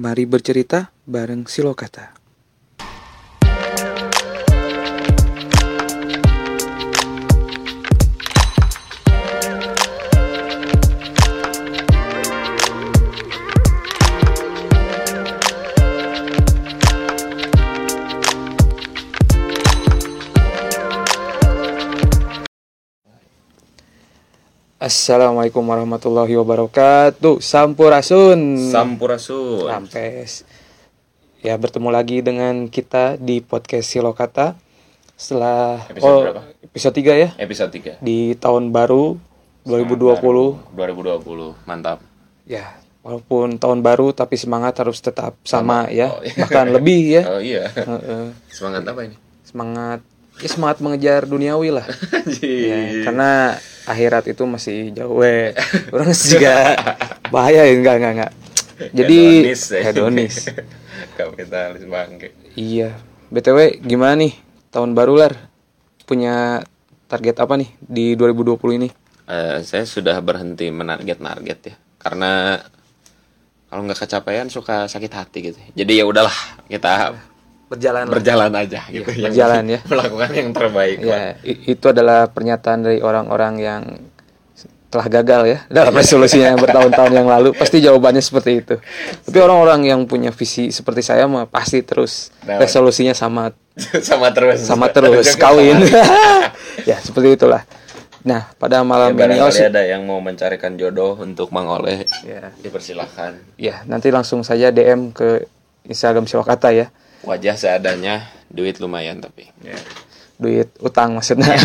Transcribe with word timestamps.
Mari 0.00 0.24
bercerita 0.24 0.96
bareng 1.04 1.44
Silokata. 1.44 2.19
Assalamualaikum 24.90 25.62
warahmatullahi 25.62 26.34
wabarakatuh. 26.34 27.38
Sampurasun. 27.38 28.58
Sampurasun. 28.74 29.70
Rampes. 29.70 30.42
Ya 31.46 31.54
bertemu 31.54 31.94
lagi 31.94 32.18
dengan 32.26 32.66
kita 32.66 33.14
di 33.14 33.38
podcast 33.38 33.86
Silokata 33.86 34.58
setelah 35.14 35.86
Episode 35.86 36.34
berapa? 36.34 36.42
episode 36.66 36.94
3 37.06 37.22
ya 37.22 37.28
Episode 37.38 37.70
3. 37.70 38.02
di 38.02 38.34
tahun 38.34 38.74
baru 38.74 39.14
2020. 39.62 40.74
2020. 40.74 41.54
Mantap. 41.70 42.02
Ya, 42.42 42.74
walaupun 43.06 43.62
tahun 43.62 43.86
baru 43.86 44.10
tapi 44.10 44.34
semangat 44.34 44.74
harus 44.82 44.98
tetap 44.98 45.38
sama, 45.46 45.86
Sama. 45.86 45.94
ya, 45.94 46.10
Oh, 46.10 46.18
iya. 46.18 46.34
bahkan 46.34 46.66
lebih 46.66 47.00
ya. 47.14 47.22
Oh 47.30 47.38
iya. 47.38 47.70
Semangat 48.50 48.82
apa 48.82 49.06
ini? 49.06 49.14
semangat 49.46 50.02
ya 50.40 50.48
semangat 50.48 50.80
mengejar 50.80 51.28
duniawi 51.28 51.70
lah. 51.72 51.86
Ya, 52.40 53.04
karena 53.04 53.60
akhirat 53.84 54.24
itu 54.32 54.42
masih 54.48 54.92
jauh 54.96 55.20
we. 55.20 55.52
Orang 55.92 56.12
juga 56.12 56.76
bahaya 57.28 57.68
ya 57.68 57.74
enggak 57.76 57.94
enggak 58.00 58.12
enggak. 58.16 58.32
Jadi 58.96 59.20
Hedonis, 59.84 60.48
ya. 60.48 60.64
Kapitalis 61.20 61.84
bangke. 61.84 62.32
Iya. 62.56 62.96
BTW 63.30 63.84
gimana 63.84 64.16
nih 64.18 64.34
tahun 64.72 64.96
baru 64.96 65.14
lar? 65.20 65.34
Punya 66.08 66.64
target 67.06 67.38
apa 67.38 67.54
nih 67.60 67.70
di 67.78 68.18
2020 68.18 68.78
ini? 68.82 68.88
Eh, 69.30 69.62
saya 69.62 69.86
sudah 69.86 70.18
berhenti 70.18 70.66
menarget-narget 70.72 71.58
ya. 71.70 71.74
Karena 72.00 72.58
kalau 73.70 73.86
nggak 73.86 74.02
kecapean 74.02 74.50
suka 74.50 74.90
sakit 74.90 75.12
hati 75.14 75.38
gitu. 75.52 75.58
Jadi 75.76 76.02
ya 76.02 76.04
udahlah 76.08 76.34
kita 76.66 77.14
Berjalan 77.70 78.04
lah. 78.04 78.12
berjalan 78.12 78.50
aja 78.52 78.80
gitu. 78.88 79.06
Iya, 79.06 79.14
Yang 79.16 79.30
berjalan 79.30 79.62
ya. 79.64 79.78
Melakukan 79.94 80.30
yang 80.32 80.50
terbaik. 80.50 80.96
Ya, 81.00 81.38
itu 81.44 81.84
adalah 81.86 82.26
pernyataan 82.26 82.80
dari 82.82 82.98
orang-orang 83.00 83.54
yang 83.56 83.82
telah 84.90 85.06
gagal 85.06 85.42
ya 85.46 85.58
dalam 85.70 85.94
resolusinya 85.94 86.50
yang 86.50 86.58
bertahun-tahun 86.58 87.14
yang 87.14 87.22
lalu 87.24 87.54
pasti 87.54 87.78
jawabannya 87.78 88.18
seperti 88.18 88.58
itu. 88.58 88.74
Tapi 89.22 89.38
orang-orang 89.38 89.86
yang 89.86 90.02
punya 90.02 90.34
visi 90.34 90.74
seperti 90.74 90.98
saya 91.00 91.30
mah 91.30 91.46
pasti 91.46 91.78
terus 91.80 92.34
resolusinya 92.42 93.14
sama 93.14 93.54
sama 94.02 94.34
terus. 94.34 94.58
sama 94.60 94.90
terus 94.90 95.30
kawin. 95.36 95.78
ya 96.90 96.98
seperti 96.98 97.38
itulah. 97.38 97.62
Nah 98.20 98.50
pada 98.52 98.82
Ya, 98.82 98.84
malam 98.84 99.14
ini 99.14 99.22
oh, 99.38 99.46
barangkali 99.46 99.54
sih- 99.54 99.64
ada 99.64 99.86
yang 99.86 100.02
mau 100.02 100.18
mencarikan 100.18 100.74
jodoh 100.74 101.14
untuk 101.16 101.54
mengoleh. 101.54 102.02
ya, 102.20 102.50
Dipersilahkan. 102.58 103.38
ya 103.54 103.86
nanti 103.86 104.10
langsung 104.10 104.42
saja 104.42 104.68
DM 104.68 105.14
ke 105.14 105.46
Instagram 105.86 106.26
Silokata 106.26 106.74
ya. 106.74 106.90
Wajah 107.20 107.54
seadanya, 107.54 108.26
duit 108.48 108.78
lumayan 108.78 109.20
tapi. 109.20 109.48
Duit 110.36 110.68
utang 110.80 111.14
maksudnya. 111.14 111.52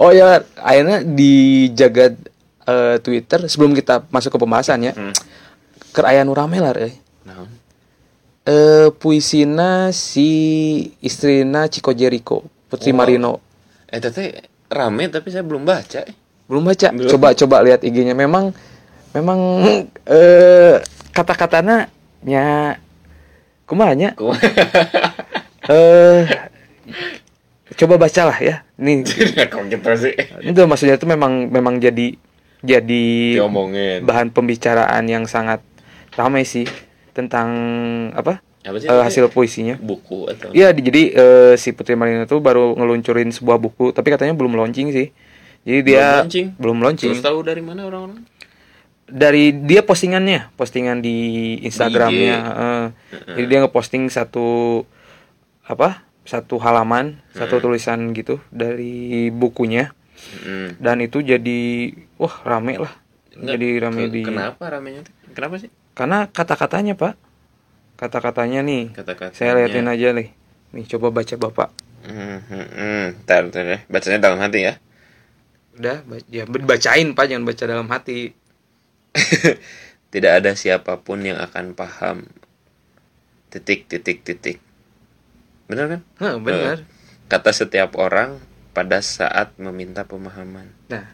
oh 0.00 0.08
ya, 0.08 0.40
akhirnya 0.56 1.04
di 1.04 1.68
jagat 1.70 2.16
eh, 2.64 2.96
Twitter 2.98 3.44
sebelum 3.44 3.72
kita 3.72 4.02
masuk 4.08 4.34
ke 4.34 4.38
pembahasan 4.40 4.82
ya. 4.82 4.92
Hmm. 4.92 5.14
Ker 5.92 6.08
aya 6.08 6.24
nu 6.24 6.32
rame 6.32 6.58
lah 6.58 6.72
eh. 6.78 6.94
Nah, 7.22 7.46
Eh 8.42 8.90
puisina 8.98 9.94
si 9.94 10.26
istrina 10.98 11.70
Chico 11.70 11.92
Jericho, 11.92 12.42
Putri 12.66 12.90
Oh. 12.90 12.96
Marino. 12.96 13.32
eh 13.86 14.00
tete 14.00 14.48
rame 14.66 15.06
tapi 15.06 15.28
saya 15.28 15.44
belum 15.44 15.62
baca. 15.62 16.00
eh. 16.02 16.16
Belum 16.48 16.64
baca. 16.64 16.88
Belum. 16.90 17.06
Coba 17.06 17.36
coba 17.36 17.56
lihat 17.62 17.84
IG-nya. 17.84 18.16
Memang 18.16 18.50
memang 19.12 19.38
eh 20.08 20.80
kata-katanya 21.12 21.92
nya 22.24 22.80
kumaha 23.72 23.96
nya? 23.96 24.12
Ku- 24.12 24.36
Eh 25.64 26.22
coba 27.72 27.96
bacalah 27.96 28.36
ya. 28.36 28.68
Nih 28.76 29.00
gitu 29.72 29.88
sih? 29.96 30.12
itu 30.44 30.60
maksudnya 30.68 31.00
itu 31.00 31.08
memang 31.08 31.48
memang 31.48 31.80
jadi 31.80 32.20
jadi 32.60 33.04
Diomongin. 33.40 34.04
bahan 34.04 34.28
pembicaraan 34.28 35.08
yang 35.08 35.24
sangat 35.24 35.64
ramai 36.12 36.44
sih 36.44 36.68
tentang 37.10 37.48
apa 38.12 38.44
Apa 38.62 38.76
sih? 38.78 38.86
namanya? 38.86 39.08
hasil 39.08 39.24
puisinya. 39.26 39.74
buku 39.74 40.28
atau? 40.28 40.52
Iya, 40.52 40.70
di- 40.70 40.84
jadi 40.84 41.02
eh, 41.10 41.52
si 41.56 41.72
Putri 41.72 41.96
Marino 41.96 42.22
tuh 42.24 42.38
baru 42.38 42.78
ngeluncurin 42.78 43.32
sebuah 43.32 43.58
buku, 43.58 43.90
tapi 43.90 44.12
katanya 44.12 44.36
belum 44.36 44.54
launching 44.54 44.94
sih. 44.94 45.10
Jadi 45.62 45.80
dia 45.82 46.22
launching? 46.22 46.54
belum 46.54 46.78
launching. 46.78 47.10
Terus 47.10 47.24
tahu 47.24 47.42
dari 47.42 47.58
mana 47.58 47.82
orang-orang? 47.82 48.22
Dari 49.04 49.52
dia 49.58 49.82
postingannya, 49.82 50.54
postingan 50.54 50.98
di 50.98 51.16
Instagramnya. 51.60 52.36
Di 52.36 52.48
IG. 52.48 52.62
eh. 52.62 52.86
Jadi 53.34 53.46
dia 53.46 53.58
ngeposting 53.60 54.04
satu 54.06 54.46
apa? 55.62 56.06
Satu 56.22 56.56
halaman, 56.56 57.18
satu 57.30 57.58
tulisan 57.58 58.12
gitu 58.12 58.38
dari 58.48 59.28
bukunya. 59.28 59.90
Mm. 60.38 60.78
Dan 60.78 60.96
itu 61.00 61.18
jadi 61.18 61.90
wah 62.14 62.40
rame 62.42 62.78
lah. 62.78 62.94
Enggak, 63.32 63.48
Jadi 63.50 63.68
rame 63.76 64.02
ke- 64.02 64.12
di 64.12 64.22
Kenapa 64.22 64.64
ramenya 64.68 65.00
tuh? 65.02 65.14
Kenapa 65.32 65.56
sih? 65.56 65.70
karena 65.92 66.24
kata-katanya 66.26 66.92
pak 66.94 67.20
kata-katanya 67.94 68.60
nih 68.60 68.92
Kata-katanya. 68.92 69.36
saya 69.36 69.52
liatin 69.54 69.84
aja 69.84 70.08
nih 70.10 70.32
nih 70.72 70.84
coba 70.88 71.12
baca 71.12 71.34
bapak 71.36 71.68
Hmm, 72.02 72.40
hmm, 72.42 72.66
hmm. 72.72 73.04
Ntar, 73.22 73.46
ntar 73.46 73.62
ya. 73.62 73.78
Bacanya 73.86 74.18
dalam 74.18 74.36
hati 74.36 74.58
ya. 74.62 74.74
udah 75.72 76.00
ya 76.28 76.44
bacain 76.44 77.12
pak 77.12 77.24
jangan 77.26 77.44
baca 77.44 77.62
dalam 77.62 77.88
hati 77.88 78.32
Tidak 80.12 80.32
ada 80.32 80.52
siapa 80.52 81.00
pun 81.00 81.24
yang 81.24 81.40
akan 81.40 81.72
paham. 81.72 82.28
Titik, 83.52 83.88
titik, 83.88 84.24
titik. 84.24 84.58
Benar 85.68 85.86
kan? 85.88 86.00
Hah, 86.20 86.34
benar 86.40 86.84
Kata 87.28 87.48
setiap 87.52 87.96
orang 87.96 88.40
pada 88.72 89.04
saat 89.04 89.52
meminta 89.60 90.04
pemahaman. 90.08 90.68
nah 90.88 91.12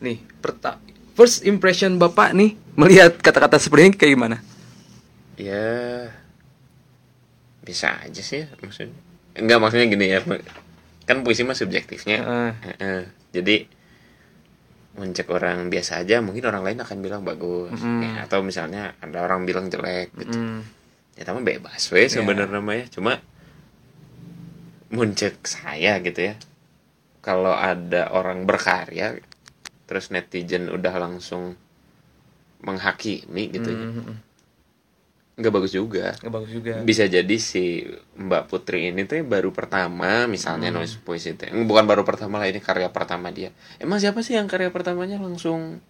nih 0.00 0.22
perta 0.40 0.78
first 1.18 1.42
impression 1.44 1.98
bapak 1.98 2.32
nih 2.32 2.54
melihat 2.78 3.18
kata-kata 3.18 3.58
seperti 3.58 3.90
ini 3.90 3.94
kayak 3.98 4.12
gimana 4.16 4.36
Ya 5.34 6.08
bisa 7.60 7.96
aja 8.00 8.22
sih 8.22 8.44
ya, 8.44 8.48
maksudnya. 8.60 8.96
Enggak 9.36 9.58
maksudnya 9.62 9.86
gini 9.88 10.06
ya. 10.12 10.20
Kan 11.08 11.24
puisi 11.24 11.48
mah 11.48 11.56
subjektifnya. 11.56 12.18
Heeh. 12.60 13.08
Jadi 13.32 13.64
mencek 15.00 15.32
orang 15.32 15.72
biasa 15.72 16.04
aja 16.04 16.20
mungkin 16.20 16.44
orang 16.44 16.62
lain 16.62 16.78
akan 16.84 16.98
bilang 17.00 17.22
bagus. 17.24 17.80
Mm. 17.80 18.00
Ya, 18.04 18.12
atau 18.28 18.44
misalnya 18.44 18.92
ada 19.00 19.24
orang 19.24 19.48
bilang 19.48 19.72
jelek 19.72 20.12
gitu. 20.14 20.36
Hmm, 20.36 20.60
ya 21.16 21.24
tapi 21.24 21.40
bebas 21.40 21.80
weh 21.90 22.06
sebenarnya 22.06 22.60
mah 22.60 22.76
ya 22.76 22.86
cuma 22.92 23.12
muncek 24.92 25.40
saya 25.48 25.98
gitu 26.04 26.20
ya. 26.20 26.34
Kalau 27.24 27.56
ada 27.56 28.12
orang 28.12 28.44
berkarya 28.44 29.16
terus 29.88 30.12
netizen 30.12 30.70
udah 30.70 30.94
langsung 31.00 31.56
menghakimi 32.60 33.50
gitu 33.50 33.68
ya. 33.72 33.80
Hmm, 33.88 34.04
hmm. 34.04 34.29
Nggak 35.40 35.50
bagus 35.50 35.72
juga 35.72 36.12
nggak 36.16 36.30
bagus 36.30 36.50
juga 36.50 36.72
bisa 36.80 37.04
jadi 37.04 37.36
si 37.36 37.82
Mbak 38.14 38.42
Putri 38.46 38.86
ini 38.86 39.02
tuh 39.02 39.20
baru 39.22 39.48
pertama 39.50 40.24
misalnya 40.24 40.68
Hmm. 40.68 40.78
nulis 40.78 40.94
puisi 40.96 41.32
teh 41.32 41.48
bukan 41.48 41.82
baru 41.82 42.04
pertama 42.04 42.36
lah 42.36 42.46
ini 42.46 42.60
karya 42.60 42.86
pertama 42.86 43.28
dia 43.28 43.48
emang 43.76 43.96
siapa 43.96 44.20
sih 44.20 44.32
yang 44.32 44.44
karya 44.44 44.68
pertamanya 44.68 45.16
langsung, 45.16 45.80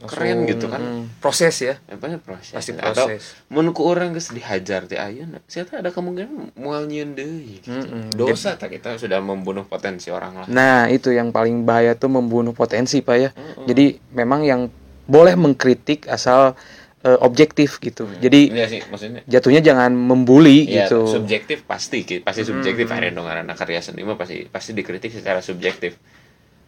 keren 0.00 0.08
Langsung, 0.38 0.48
gitu 0.48 0.66
kan 0.66 0.80
hmm, 0.80 1.04
proses 1.18 1.52
ya 1.58 1.74
apa 1.84 2.06
ya 2.06 2.16
proses 2.16 2.54
Pasti 2.54 2.72
atau 2.72 3.04
proses. 3.04 3.36
mun 3.46 3.68
ku 3.70 3.84
orang 3.84 4.10
geus 4.10 4.30
dihajar 4.30 4.86
teh 4.86 4.96
ayeuna 4.96 5.44
saya 5.44 5.68
ada 5.68 5.90
kemungkinan 5.90 6.56
moal 6.56 6.86
nyieun 6.86 7.12
deui 7.12 7.58
gitu. 7.58 7.68
Mm-mm. 7.68 8.08
dosa 8.10 8.54
tak 8.54 8.72
kita 8.72 8.96
sudah 8.96 9.18
membunuh 9.18 9.62
potensi 9.62 10.08
orang 10.08 10.32
lah 10.36 10.46
Nah, 10.46 10.88
itu 10.88 11.10
yang 11.10 11.28
paling 11.28 11.62
bahaya 11.62 11.92
tuh 11.92 12.08
membunuh 12.08 12.52
potensi, 12.52 12.98
Pak 12.98 13.16
ya. 13.18 13.30
Jadi 13.62 13.98
memang 14.10 14.40
yang 14.40 14.72
boleh 15.04 15.34
mengkritik 15.34 16.06
asal 16.06 16.54
eh, 17.00 17.18
objektif 17.20 17.80
gitu. 17.80 18.04
Jadi 18.20 18.52
Iya 18.52 18.66
sih 18.68 18.80
maksudnya 18.84 19.20
jatuhnya 19.24 19.60
jangan 19.60 19.92
membuli 19.92 20.68
ya 20.68 20.84
gitu. 20.84 21.08
subjektif 21.08 21.64
pasti 21.64 22.04
pasti 22.20 22.42
subjektif 22.44 22.86
Hmm. 22.86 23.12
dong 23.12 23.24
karena 23.24 23.54
karya 23.54 23.80
seni 23.80 24.04
mah 24.04 24.16
pasti 24.16 24.44
pasti 24.46 24.76
dikritik 24.76 25.08
secara 25.10 25.40
subjektif 25.40 25.96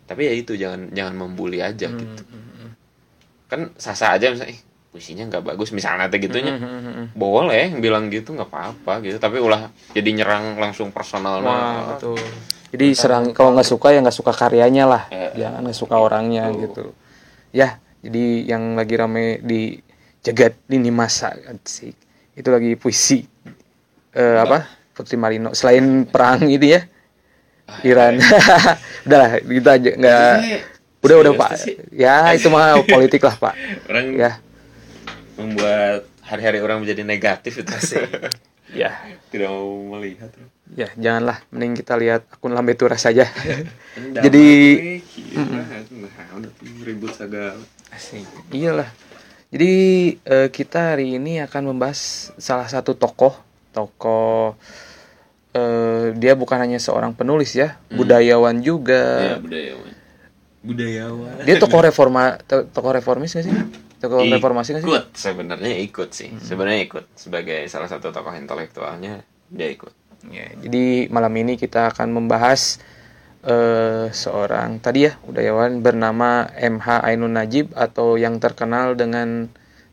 tapi 0.03 0.27
ya 0.29 0.33
itu 0.33 0.57
jangan 0.57 0.89
jangan 0.91 1.15
membuli 1.15 1.61
aja 1.61 1.89
Hmm, 1.89 2.01
gitu 2.01 2.23
kan 3.49 3.69
sasa 3.77 4.17
aja 4.17 4.33
misalnya 4.33 4.57
ih 4.57 4.61
puisinya 4.93 5.25
nggak 5.29 5.45
bagus 5.45 5.73
misalnya 5.73 6.09
teh 6.09 6.21
gitunya 6.21 6.57
Hmm, 6.57 7.13
boleh 7.13 7.77
bilang 7.81 8.09
gitu 8.09 8.33
nggak 8.33 8.49
apa-apa 8.49 9.05
gitu 9.05 9.17
tapi 9.17 9.41
ulah 9.41 9.69
jadi 9.93 10.09
nyerang 10.13 10.57
langsung 10.57 10.89
personal 10.93 11.41
Wah, 11.41 11.97
betul. 11.97 12.17
Jadi 12.73 12.97
serang 12.97 13.37
kalau 13.37 13.53
nggak 13.53 13.69
suka 13.69 13.93
ya 13.93 14.01
nggak 14.01 14.17
suka 14.17 14.33
karyanya 14.33 14.85
lah, 14.89 15.03
Eh, 15.13 15.37
jangan 15.37 15.61
nggak 15.69 15.77
suka 15.77 15.97
orangnya 16.01 16.49
betul. 16.49 16.61
gitu. 16.65 16.85
Ya, 17.53 17.77
jadi 18.01 18.49
yang 18.49 18.81
lagi 18.81 18.97
rame 18.97 19.45
di 19.45 19.77
jagat 20.23 20.55
lini 20.71 20.95
masa 20.95 21.35
asik. 21.51 21.95
Itu 22.33 22.49
lagi 22.49 22.79
puisi 22.79 23.29
Eh, 24.13 24.37
apa 24.37 24.69
Putri 24.93 25.17
Marino 25.17 25.57
selain 25.57 26.05
perang 26.05 26.45
itu 26.45 26.77
ya 26.77 26.85
Iran. 27.81 28.21
udahlah 29.09 29.41
kita 29.41 29.71
aja 29.81 29.91
nggak 29.97 30.33
udah 31.01 31.17
udah 31.25 31.33
pak. 31.33 31.51
ya 31.89 32.29
itu 32.37 32.53
mah 32.53 32.85
politik 32.85 33.25
lah 33.25 33.41
pak. 33.41 33.57
Orang 33.89 34.13
ya. 34.13 34.37
membuat 35.33 36.05
hari-hari 36.21 36.61
orang 36.61 36.85
menjadi 36.85 37.03
negatif 37.09 37.65
itu 37.65 37.77
sih. 37.81 38.05
Ya. 38.73 39.05
Tidak 39.29 39.53
mau 39.53 40.01
melihat. 40.01 40.33
Ya 40.73 40.89
janganlah 40.97 41.45
mending 41.53 41.77
kita 41.77 41.93
lihat 41.93 42.25
akun 42.33 42.57
lambe 42.57 42.73
turah 42.73 42.97
saja. 42.97 43.29
Jadi 44.25 44.45
ribut 46.81 47.13
segala. 47.13 47.61
Asik. 47.93 48.25
Iyalah. 48.49 48.89
Jadi 49.53 49.73
eh, 50.19 50.49
kita 50.49 50.97
hari 50.97 51.21
ini 51.21 51.37
akan 51.45 51.77
membahas 51.77 52.33
salah 52.41 52.65
satu 52.65 52.97
tokoh, 52.97 53.37
tokoh 53.69 54.57
eh, 55.53 56.17
dia 56.17 56.33
bukan 56.33 56.57
hanya 56.57 56.81
seorang 56.81 57.13
penulis 57.13 57.53
ya, 57.53 57.77
budayawan 57.93 58.57
Ya, 58.57 58.65
juga. 58.65 59.05
budayawan. 59.39 59.93
Budayawan. 60.63 61.45
Dia 61.45 61.61
tokoh 61.61 61.85
reforma, 61.85 62.41
to- 62.41 62.65
tokoh 62.65 62.97
reformis 62.97 63.37
gak 63.37 63.45
sih? 63.45 63.53
Tokoh 64.01 64.25
reformasi 64.25 64.73
gak 64.73 64.83
sih? 64.83 64.89
Ikut 64.89 65.07
sebenarnya 65.13 65.75
ikut 65.85 66.11
sih. 66.11 66.31
Sebenarnya 66.41 66.81
ikut 66.89 67.05
sebagai 67.13 67.69
salah 67.69 67.93
satu 67.93 68.09
tokoh 68.09 68.33
intelektualnya 68.33 69.21
dia 69.53 69.69
ikut. 69.69 69.93
Ya, 70.31 70.49
jadi 70.55 71.11
malam 71.11 71.35
ini 71.35 71.59
kita 71.59 71.91
akan 71.91 72.15
membahas 72.15 72.79
eh, 73.43 74.07
seorang 74.15 74.79
tadi 74.79 75.11
ya 75.11 75.19
budayawan 75.27 75.83
bernama 75.83 76.47
MH 76.55 76.87
Ainun 77.07 77.35
Najib 77.35 77.75
atau 77.75 78.15
yang 78.15 78.39
terkenal 78.39 78.95
dengan 78.95 79.51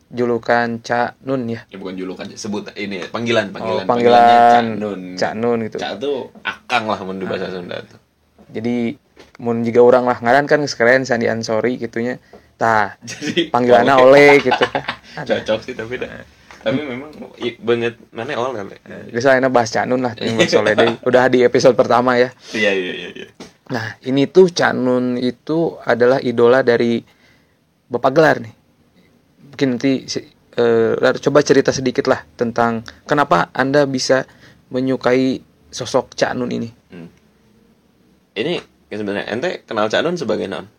julukan 0.10 0.82
Cak 0.82 1.22
Nun 1.22 1.46
ya. 1.50 1.62
Ya 1.70 1.78
bukan 1.78 1.94
julukan, 1.94 2.26
sebut 2.34 2.66
ini 2.74 3.06
panggilan 3.10 3.54
panggilan. 3.54 3.86
Oh, 3.86 3.88
panggilan 3.90 4.64
Cak 4.66 4.80
Nun. 4.82 5.02
Cak 5.18 5.34
Nun 5.38 5.60
gitu. 5.70 5.78
Cak 5.78 5.94
tuh 6.02 6.34
akang 6.42 6.90
lah 6.90 7.00
mun 7.06 7.22
di 7.22 7.26
bahasa 7.30 7.54
Sunda 7.54 7.78
tuh. 7.86 8.02
Jadi 8.50 8.98
mun 9.40 9.62
juga 9.62 9.82
orang 9.86 10.04
lah 10.10 10.18
ngaran 10.18 10.46
kan 10.50 10.66
sekeren 10.66 11.06
Sandi 11.06 11.30
Ansori 11.30 11.78
gitunya. 11.78 12.18
Tah, 12.60 12.98
Jadi 13.10 13.54
panggilannya 13.54 13.96
oleh. 13.98 14.42
oleh 14.42 14.46
gitu. 14.46 14.66
Cocok 15.30 15.60
sih 15.64 15.74
tapi 15.78 16.02
dah. 16.02 16.39
Tapi 16.60 16.80
memang 16.84 17.12
banget 17.64 17.96
mana 18.12 18.32
bahas 19.48 19.72
Cak 19.72 19.88
Nun 19.88 20.04
lah 20.04 20.14
yang 20.20 20.36
bahas 20.36 20.54
oleh 20.60 20.74
deui. 20.76 20.96
Udah 21.08 21.32
di 21.32 21.40
episode 21.44 21.76
pertama 21.80 22.20
ya. 22.20 22.30
Iya 22.52 22.72
iya 22.76 22.94
iya 22.94 23.10
iya. 23.16 23.28
Nah, 23.70 23.96
ini 24.04 24.26
tuh 24.28 24.52
Cak 24.52 24.74
Nun 24.76 25.16
itu 25.16 25.78
adalah 25.86 26.20
idola 26.20 26.66
dari 26.66 27.00
Bapak 27.88 28.12
Gelar 28.12 28.38
nih. 28.44 28.54
Mungkin 29.54 29.68
nanti 29.78 30.04
eh, 30.60 30.94
Lar, 31.00 31.16
coba 31.22 31.40
cerita 31.46 31.72
sedikit 31.72 32.10
lah 32.10 32.26
tentang 32.36 32.84
kenapa 33.08 33.54
Anda 33.56 33.86
bisa 33.88 34.26
menyukai 34.74 35.40
sosok 35.70 36.18
Cak 36.18 36.34
Nun 36.36 36.52
ini. 36.52 36.70
Hmm. 36.92 37.10
Ini 38.36 38.54
ya 38.90 38.96
sebenarnya 38.98 39.26
ente 39.32 39.64
kenal 39.64 39.88
Cak 39.88 40.02
Nun 40.02 40.18
sebagai 40.18 40.50
non? 40.50 40.79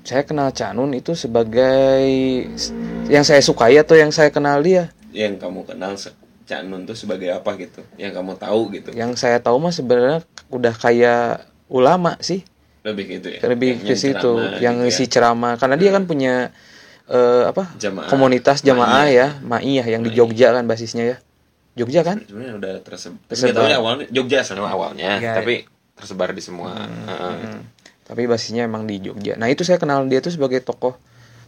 Saya 0.00 0.22
kenal 0.22 0.48
Cak 0.50 0.72
Nun 0.72 0.92
itu 0.92 1.12
sebagai 1.12 2.02
yang 3.06 3.22
saya 3.22 3.40
sukai 3.40 3.76
atau 3.76 3.94
yang 3.94 4.08
saya 4.08 4.28
kenal 4.28 4.58
dia. 4.60 4.88
Yang 5.10 5.38
kamu 5.38 5.66
kenal 5.66 5.94
se- 5.94 6.14
Cak 6.44 6.64
Nun 6.64 6.82
tuh 6.82 6.94
sebagai 6.94 7.30
apa 7.30 7.54
gitu? 7.56 7.84
Yang 7.94 8.12
kamu 8.16 8.32
tahu 8.36 8.60
gitu? 8.72 8.90
Yang 8.90 9.18
saya 9.18 9.38
tahu 9.38 9.56
mah 9.56 9.70
sebenarnya 9.70 10.20
udah 10.48 10.74
kayak 10.74 11.46
ulama 11.66 12.18
sih, 12.18 12.42
Lebih 12.82 13.04
ke 13.04 13.12
itu 13.14 13.28
ya? 13.30 13.40
lebih 13.46 13.70
ke 13.78 13.94
situ, 13.94 14.18
ceramah 14.18 14.58
yang 14.58 14.74
gitu 14.74 14.82
ngisi 14.82 15.04
ya? 15.04 15.10
ceramah 15.10 15.52
karena 15.54 15.76
dia 15.76 15.90
kan 15.92 16.04
punya 16.04 16.34
eh, 17.06 17.42
apa? 17.46 17.70
Jamaah. 17.76 18.08
Komunitas 18.08 18.64
jamaah 18.64 19.04
Ma'iyah. 19.04 19.30
ya, 19.36 19.46
Ma'iyah 19.46 19.86
yang 19.86 20.02
di 20.02 20.10
Jogja 20.10 20.50
kan 20.50 20.64
basisnya 20.64 21.04
ya. 21.06 21.16
Jogja 21.76 22.02
kan? 22.02 22.18
Sebenarnya 22.24 22.54
udah 22.56 22.74
tersebar. 22.82 23.20
Tersebar. 23.28 23.68
Awalnya 23.70 24.06
Jogja 24.10 24.42
sebenarnya 24.42 24.74
awalnya, 24.74 25.10
Ya, 25.18 25.34
tapi 25.36 25.68
tersebar 25.94 26.32
di 26.32 26.42
semua. 26.42 26.74
Heeh. 26.74 27.34
Hmm. 27.46 27.62
Tapi 28.10 28.26
basisnya 28.26 28.66
emang 28.66 28.90
di 28.90 28.98
Jogja. 28.98 29.38
Nah, 29.38 29.46
itu 29.46 29.62
saya 29.62 29.78
kenal 29.78 30.02
dia 30.10 30.18
tuh 30.18 30.34
sebagai 30.34 30.58
tokoh 30.58 30.98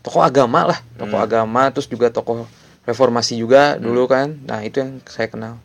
tokoh 0.03 0.23
agama 0.23 0.63
lah, 0.63 0.79
tokoh 0.95 1.19
Hmm. 1.19 1.27
agama 1.27 1.63
terus 1.75 1.91
juga 1.91 2.11
tokoh 2.11 2.47
reformasi 2.83 3.35
juga 3.35 3.75
dulu 3.79 4.07
kan. 4.07 4.39
Nah, 4.47 4.63
itu 4.63 4.79
yang 4.79 5.03
saya 5.11 5.27
kenal. 5.27 5.59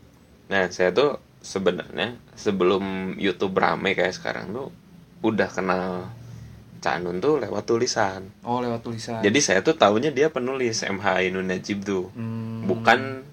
Nah, 0.50 0.66
saya 0.74 0.90
tuh 0.90 1.22
sebenarnya 1.42 2.18
sebelum 2.34 3.14
YouTube 3.18 3.54
rame 3.54 3.94
kayak 3.94 4.18
sekarang 4.18 4.50
tuh 4.50 4.74
udah 5.22 5.50
kenal 5.50 6.10
Cak 6.78 7.02
Nun 7.02 7.18
tuh 7.18 7.42
lewat 7.42 7.66
tulisan. 7.66 8.30
Oh, 8.46 8.62
lewat 8.62 8.86
tulisan. 8.86 9.22
Jadi 9.22 9.40
saya 9.42 9.66
tuh 9.66 9.74
tahunya 9.74 10.14
dia 10.14 10.30
penulis 10.30 10.82
MH 10.82 11.06
Ainun 11.26 11.50
Najib 11.50 11.82
tuh. 11.82 12.10
Hmm. 12.14 12.66
Bukan 12.70 13.26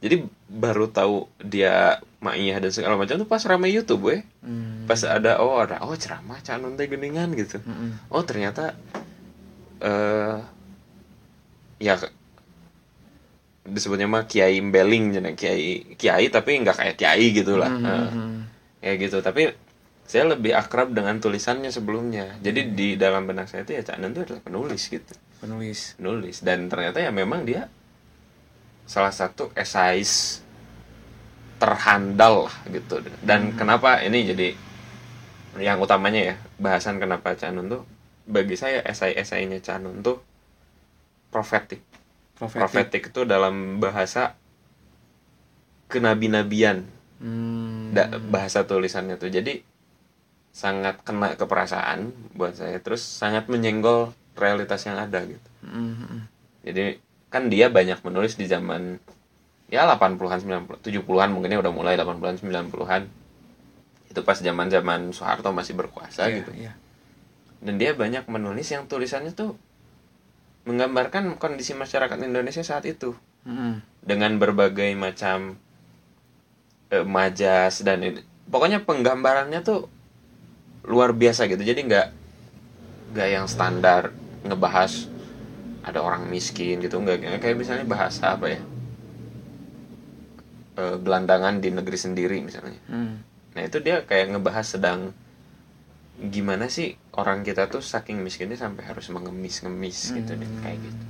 jadi 0.00 0.24
baru 0.48 0.88
tahu 0.88 1.28
dia 1.44 2.00
Ma'iyah 2.18 2.58
dan 2.58 2.72
segala 2.74 2.98
macam 2.98 3.20
tuh 3.20 3.28
pas 3.28 3.44
rame 3.44 3.70
YouTube 3.70 4.10
weh. 4.10 4.20
Hmm. 4.42 4.88
Pas 4.88 4.98
ada 5.04 5.38
oh 5.44 5.60
ada 5.60 5.84
oh 5.84 5.94
ceramah 5.94 6.40
Cak 6.42 6.58
Nun 6.58 6.74
teh 6.74 6.88
geningan 6.90 7.30
gitu. 7.36 7.62
Mm-mm. 7.62 8.10
Oh 8.10 8.24
ternyata 8.26 8.74
eh 9.78 10.40
ya 11.78 11.94
disebutnya 13.68 14.10
mah 14.10 14.26
Kiai 14.26 14.58
Mbeling 14.58 15.20
jadi 15.20 15.30
Kiai 15.36 15.94
Kiai 15.94 16.26
tapi 16.32 16.58
nggak 16.58 16.76
kayak 16.80 16.96
Kiai 16.98 17.26
gitu 17.30 17.54
lah. 17.60 17.70
Hmm, 17.70 17.86
hmm, 17.86 18.08
hmm. 18.10 18.36
kayak 18.82 18.96
gitu 19.04 19.22
tapi 19.22 19.52
saya 20.08 20.24
lebih 20.32 20.56
akrab 20.56 20.96
dengan 20.96 21.20
tulisannya 21.20 21.68
sebelumnya. 21.68 22.40
Jadi 22.40 22.72
di 22.72 22.96
dalam 22.96 23.28
benak 23.28 23.46
saya 23.46 23.62
itu 23.62 23.76
ya 23.76 23.84
Cak 23.84 24.00
Nun 24.00 24.16
itu 24.16 24.24
adalah 24.24 24.42
penulis 24.42 24.82
gitu. 24.88 25.12
Penulis. 25.38 25.94
Penulis 26.00 26.42
dan 26.42 26.66
ternyata 26.66 26.98
ya 26.98 27.14
memang 27.14 27.46
dia 27.46 27.70
salah 28.88 29.12
satu 29.12 29.52
esais 29.52 30.40
terhandal 31.60 32.48
lah 32.48 32.56
gitu. 32.70 33.04
Dan 33.20 33.52
kenapa 33.52 34.00
ini 34.00 34.24
jadi 34.24 34.48
yang 35.58 35.82
utamanya 35.82 36.34
ya 36.34 36.36
bahasan 36.56 36.96
kenapa 36.96 37.34
Cak 37.34 37.50
Nun 37.50 37.68
tuh 37.68 37.82
bagi 38.24 38.54
saya 38.54 38.80
esai-esainya 38.80 39.58
Cak 39.58 39.78
Nun 39.82 40.00
tuh 40.00 40.22
profetik. 41.28 41.82
Profetik. 42.38 42.60
Profetik 42.62 43.02
itu 43.10 43.20
dalam 43.26 43.82
bahasa 43.82 44.38
kenabi-nabian 45.88 46.84
Hmm. 47.18 47.90
da- 47.90 48.14
bahasa 48.30 48.62
tulisannya 48.62 49.18
tuh 49.18 49.26
jadi 49.26 49.58
sangat 50.54 51.02
kena 51.02 51.34
ke 51.34 51.42
perasaan 51.50 52.14
buat 52.30 52.54
saya 52.54 52.78
terus 52.78 53.02
sangat 53.02 53.50
menyenggol 53.50 54.14
realitas 54.38 54.86
yang 54.86 55.02
ada 55.02 55.26
gitu 55.26 55.48
Hmm, 55.66 55.98
hmm. 55.98 56.20
jadi 56.62 57.02
kan 57.28 57.46
dia 57.46 57.68
banyak 57.68 58.00
menulis 58.00 58.34
di 58.34 58.44
zaman 58.44 58.96
ya 59.68 59.84
80-an 59.86 60.40
90 60.40 60.80
70-an 60.80 61.28
mungkin 61.28 61.52
ya 61.52 61.60
udah 61.60 61.70
mulai 61.70 61.94
80-an 61.94 62.40
90-an 62.40 63.02
itu 64.08 64.20
pas 64.22 64.36
zaman 64.36 64.66
zaman 64.66 65.12
Soeharto 65.12 65.52
masih 65.52 65.76
berkuasa 65.76 66.24
Iya, 66.26 66.36
gitu 66.40 66.50
iya. 66.56 66.72
dan 67.60 67.76
dia 67.76 67.92
banyak 67.92 68.24
menulis 68.26 68.64
yang 68.66 68.84
tulisannya 68.84 69.30
tuh 69.30 69.60
menggambarkan 70.64 71.36
kondisi 71.36 71.72
masyarakat 71.72 72.16
Indonesia 72.18 72.60
saat 72.62 72.84
itu 72.84 73.12
Hmm. 73.38 73.80
dengan 74.02 74.36
berbagai 74.36 74.92
macam 74.92 75.56
eh, 76.88 77.00
majas 77.00 77.80
dan 77.80 78.00
ini. 78.00 78.20
pokoknya 78.44 78.80
penggambarannya 78.80 79.60
tuh 79.60 79.88
luar 80.82 81.12
biasa 81.12 81.44
gitu 81.44 81.60
jadi 81.60 81.76
nggak 81.78 82.06
nggak 83.12 83.28
yang 83.30 83.44
standar 83.44 84.12
ngebahas 84.42 85.08
ada 85.88 86.00
orang 86.00 86.28
miskin 86.28 86.78
gitu 86.78 87.00
nggak 87.00 87.40
kayak 87.40 87.56
misalnya 87.56 87.84
bahasa 87.84 88.36
apa 88.36 88.52
ya 88.52 88.60
Eh, 90.78 90.94
gelandangan 91.02 91.58
di 91.58 91.74
negeri 91.74 91.98
sendiri 91.98 92.38
misalnya 92.38 92.78
Hmm. 92.86 93.18
nah 93.58 93.66
itu 93.66 93.82
dia 93.82 94.06
kayak 94.06 94.30
ngebahas 94.30 94.78
sedang 94.78 95.10
gimana 96.18 96.70
sih 96.70 96.94
orang 97.18 97.42
kita 97.42 97.66
tuh 97.66 97.82
saking 97.82 98.22
miskinnya 98.22 98.54
sampai 98.54 98.86
harus 98.86 99.10
mengemis-ngemis 99.10 100.14
gitu 100.14 100.38
deh 100.38 100.50
kayak 100.62 100.78
gitu 100.78 101.02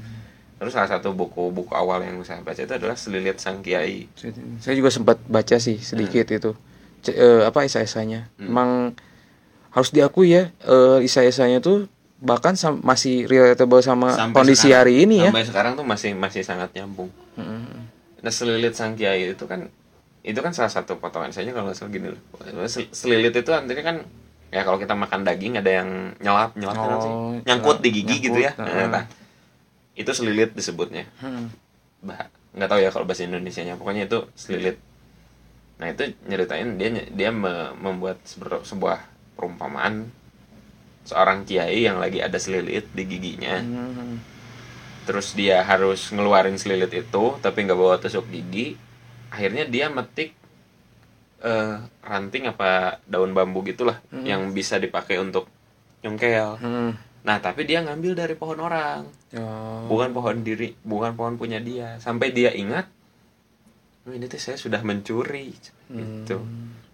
terus 0.56 0.72
salah 0.72 0.88
satu 0.88 1.12
buku-buku 1.12 1.68
awal 1.76 2.00
yang 2.00 2.16
saya 2.24 2.40
baca 2.40 2.56
itu 2.56 2.72
adalah 2.72 2.96
Selilit 2.96 3.36
Sang 3.36 3.60
Kiai 3.60 4.08
Saya, 4.16 4.72
juga 4.72 4.88
sempat 4.88 5.20
baca 5.28 5.60
sih 5.60 5.76
sedikit 5.78 6.24
itu. 6.32 6.50
C- 6.98 7.14
eh, 7.14 7.46
apa 7.46 7.62
isai-isainya. 7.62 8.26
Hmm. 8.40 8.48
Emang 8.48 8.70
harus 9.70 9.92
diakui 9.92 10.32
ya, 10.34 10.48
eh, 10.64 10.98
isai-isainya 11.04 11.60
tuh 11.60 11.86
bahkan 12.18 12.52
sam- 12.52 12.82
masih 12.82 13.24
relatable 13.24 13.78
sama 13.78 14.10
Sampai 14.10 14.34
kondisi 14.36 14.66
sekarang- 14.66 14.78
hari 14.80 14.94
ini 15.00 15.16
ya. 15.20 15.30
sampai 15.30 15.44
sekarang 15.44 15.72
tuh 15.74 15.84
masih 15.84 16.10
masih 16.12 16.42
sangat 16.42 16.70
nyambung 16.72 17.10
Hmm. 17.34 17.86
nah 18.18 18.28
Selilit 18.28 18.74
Sang 18.74 18.92
Kiai 18.92 19.30
itu 19.30 19.44
kan 19.44 19.70
itu 20.20 20.34
kan 20.36 20.50
salah 20.50 20.68
satu 20.68 20.96
potongan 20.96 21.30
saya 21.30 21.48
kalau 21.48 21.66
nggak 21.66 21.78
salah 21.78 21.90
gini 21.90 22.10
loh 22.10 22.20
Sel- 22.66 22.90
Selilit 22.90 23.30
itu 23.32 23.46
artinya 23.48 23.84
kan 23.84 23.96
ya 24.48 24.62
kalau 24.62 24.76
kita 24.76 24.92
makan 24.92 25.22
daging 25.22 25.54
ada 25.54 25.70
yang 25.72 25.88
nyelap 26.18 26.52
nyelap 26.54 26.74
kan 26.74 26.98
sih? 26.98 27.08
Oh, 27.08 27.32
nyangkut 27.38 27.78
nyelap, 27.78 27.84
di 27.84 27.90
gigi 27.92 28.16
gitu 28.20 28.38
ya 28.40 28.50
nyangkut, 28.52 28.66
Nah, 28.66 28.82
ah. 28.82 28.90
nah, 28.90 29.04
itu 29.94 30.10
selilit 30.10 30.50
disebutnya 30.52 31.06
Hmm. 31.16 31.54
bah 32.00 32.26
nggak 32.50 32.66
tahu 32.66 32.80
ya 32.80 32.90
kalau 32.90 33.04
bahasa 33.04 33.22
Indonesia 33.22 33.60
nya 33.60 33.74
pokoknya 33.74 34.04
itu 34.04 34.18
selilit 34.34 34.82
nah 35.76 35.86
itu 35.86 36.02
nyeritain 36.24 36.74
dia 36.74 36.90
dia 37.06 37.30
me- 37.30 37.70
membuat 37.76 38.18
sebuah 38.26 38.98
perumpamaan 39.38 40.10
seorang 41.08 41.48
kiai 41.48 41.88
yang 41.88 41.96
lagi 41.96 42.20
ada 42.20 42.36
selilit 42.36 42.84
di 42.92 43.02
giginya. 43.08 43.56
Hmm. 43.64 44.20
terus 45.08 45.32
dia 45.32 45.64
harus 45.64 46.12
ngeluarin 46.12 46.60
selilit 46.60 46.92
itu 46.92 47.24
tapi 47.40 47.64
nggak 47.64 47.80
bawa 47.80 47.96
tusuk 47.96 48.28
gigi. 48.28 48.76
Akhirnya 49.32 49.64
dia 49.64 49.88
metik 49.88 50.36
eh, 51.40 51.80
ranting 52.04 52.44
apa 52.44 53.00
daun 53.08 53.32
bambu 53.32 53.64
gitulah 53.64 54.04
yang 54.12 54.52
bisa 54.52 54.76
dipakai 54.76 55.16
untuk 55.16 55.48
nyongkel. 56.04 56.60
Hmm. 56.60 56.92
nah 57.24 57.40
tapi 57.40 57.64
dia 57.64 57.80
ngambil 57.80 58.12
dari 58.20 58.34
pohon 58.36 58.60
orang. 58.60 59.08
Oh. 59.36 59.84
bukan 59.88 60.12
pohon 60.12 60.44
diri 60.44 60.76
bukan 60.84 61.16
pohon 61.16 61.40
punya 61.40 61.56
dia. 61.56 61.96
Sampai 62.04 62.36
dia 62.36 62.52
ingat 62.52 62.84
"Oh, 64.04 64.12
ini 64.12 64.28
tuh 64.28 64.40
saya 64.40 64.60
sudah 64.60 64.84
mencuri 64.84 65.56
gitu. 65.88 66.44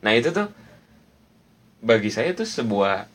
Nah 0.06 0.12
itu 0.14 0.30
tuh 0.30 0.50
bagi 1.83 2.09
saya 2.14 2.33
itu 2.33 2.47
sebuah 2.47 3.11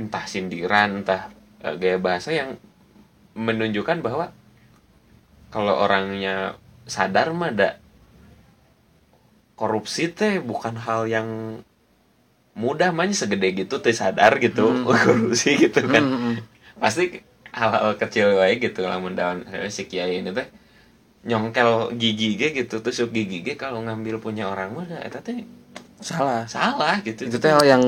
entah 0.00 0.24
sindiran 0.26 1.02
entah 1.02 1.30
eh, 1.62 1.74
gaya 1.78 1.98
bahasa 1.98 2.30
yang 2.34 2.58
menunjukkan 3.34 3.98
bahwa 4.02 4.30
kalau 5.50 5.74
orangnya 5.86 6.58
sadar 6.86 7.30
mah 7.34 7.50
ada 7.54 7.78
korupsi 9.54 10.10
teh 10.10 10.42
bukan 10.42 10.74
hal 10.78 11.06
yang 11.06 11.28
mudah 12.54 12.90
mah 12.94 13.06
segede 13.10 13.66
gitu 13.66 13.78
teh 13.82 13.94
sadar 13.94 14.38
gitu 14.42 14.70
korupsi 14.86 15.58
gitu 15.58 15.80
kan 15.86 16.02
Hmm, 16.04 16.20
hmm. 16.34 16.36
pasti 16.78 17.22
hal-hal 17.54 17.94
kecil 17.98 18.34
wae 18.34 18.58
gitu 18.58 18.82
lamun 18.82 19.14
daun 19.14 19.46
eh, 19.50 19.70
si 19.70 19.86
kiai 19.86 20.22
ini 20.22 20.34
teh 20.34 20.46
nyongkel 21.24 21.94
gigi 21.96 22.36
ge 22.36 22.52
gitu 22.52 22.82
tusuk 22.84 23.14
gigi 23.14 23.40
ge 23.46 23.54
kalau 23.56 23.80
ngambil 23.80 24.18
punya 24.20 24.50
orang 24.50 24.74
mah 24.74 24.86
eta 25.02 25.22
teh 25.22 25.46
Salah. 26.04 26.44
salah 26.44 27.00
gitu 27.00 27.24
Itu 27.30 27.38
teh 27.40 27.48
hal 27.48 27.64
yang 27.64 27.82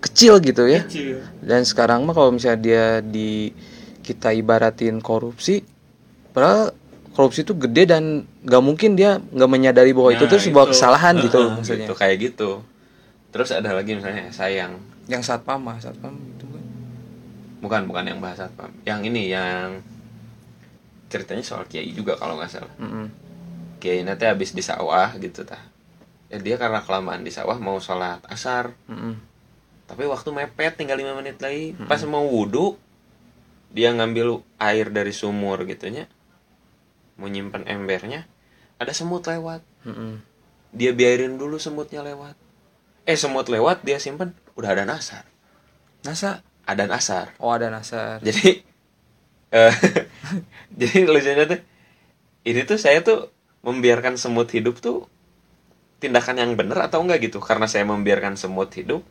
kecil 0.00 0.40
gitu 0.40 0.64
ya. 0.64 0.82
kecil 0.82 1.20
Dan 1.38 1.62
sekarang 1.62 2.02
mah 2.02 2.12
kalau 2.12 2.30
misalnya 2.30 2.58
dia 2.58 2.84
di 2.98 3.52
kita 4.00 4.32
ibaratin 4.32 4.98
korupsi, 4.98 5.60
padahal 6.30 6.72
korupsi 7.10 7.42
itu 7.42 7.52
gede 7.54 7.84
dan 7.86 8.04
nggak 8.40 8.62
mungkin 8.62 8.92
dia 8.92 9.16
nggak 9.20 9.50
menyadari 9.50 9.92
bahwa 9.92 10.10
itu 10.10 10.24
Nah, 10.24 10.30
tuh 10.30 10.40
sebuah 10.40 10.64
itu. 10.64 10.72
kesalahan 10.72 11.14
gitu 11.18 11.36
Heeh, 11.38 11.52
maksudnya. 11.52 11.84
gitu, 11.84 11.94
kayak 11.94 12.16
gitu 12.18 12.50
terus 13.30 13.50
ada 13.50 13.70
lagi 13.70 13.94
misalnya 13.94 14.26
sayang 14.28 14.74
Yang 15.06 15.22
satpam 15.24 15.60
mah 15.60 15.76
satpam 15.76 16.10
itu 16.16 16.44
kan. 16.44 16.64
bukan 17.60 17.80
bukan 17.84 18.04
yang 18.04 18.18
bahasa 18.18 18.46
apa 18.46 18.66
yang 18.82 19.00
ini 19.00 19.28
yang 19.28 19.78
ceritanya 21.08 21.38
soal 21.40 21.62
kiai 21.64 21.90
juga 21.90 22.14
kalau 22.14 22.34
nggak 22.34 22.50
salah 22.50 22.74
Mm-mm. 22.76 23.06
kiai 23.76 24.00
nanti 24.00 24.24
habis 24.24 24.50
di 24.50 24.60
sawah 24.60 25.14
gitu 25.16 25.42
tah 25.42 25.62
ya 26.26 26.38
dia 26.38 26.54
karena 26.56 26.78
kelamaan 26.80 27.20
di 27.20 27.30
sawah 27.30 27.54
mau 27.56 27.78
sholat 27.78 28.22
asar 28.26 28.70
Mm-mm. 28.86 29.14
Tapi 29.90 30.06
waktu 30.06 30.30
mepet 30.30 30.78
tinggal 30.78 30.94
lima 30.94 31.18
menit 31.18 31.42
lagi. 31.42 31.74
Pas 31.90 31.98
mau 32.06 32.22
wudhu 32.22 32.78
dia 33.74 33.90
ngambil 33.90 34.46
air 34.62 34.86
dari 34.94 35.10
sumur 35.10 35.66
gitunya 35.66 36.06
mau 37.18 37.30
nyimpen 37.30 37.66
embernya 37.66 38.26
ada 38.80 38.96
semut 38.96 39.26
lewat. 39.26 39.60
Mm-mm. 39.84 40.24
dia 40.70 40.94
biarin 40.94 41.36
dulu 41.36 41.58
semutnya 41.58 42.00
lewat. 42.00 42.38
Eh 43.04 43.18
semut 43.18 43.50
lewat 43.50 43.82
dia 43.82 43.98
simpen 43.98 44.32
udah 44.54 44.70
ada 44.72 44.86
nasar. 44.86 45.26
Nasa? 46.06 46.40
Ada 46.64 46.86
nasar. 46.86 47.34
Oh 47.42 47.50
ada 47.50 47.68
nasar. 47.68 48.22
jadi 48.24 48.62
eh, 49.58 49.74
jadi 50.80 51.04
lucunya 51.04 51.44
tuh 51.50 51.60
ini 52.46 52.60
tuh 52.64 52.78
saya 52.80 53.02
tuh 53.02 53.28
membiarkan 53.66 54.16
semut 54.16 54.48
hidup 54.54 54.80
tuh 54.80 55.10
tindakan 56.00 56.40
yang 56.40 56.56
benar 56.56 56.88
atau 56.88 57.04
enggak 57.04 57.28
gitu. 57.28 57.42
Karena 57.42 57.68
saya 57.68 57.84
membiarkan 57.84 58.40
semut 58.40 58.72
hidup 58.72 59.04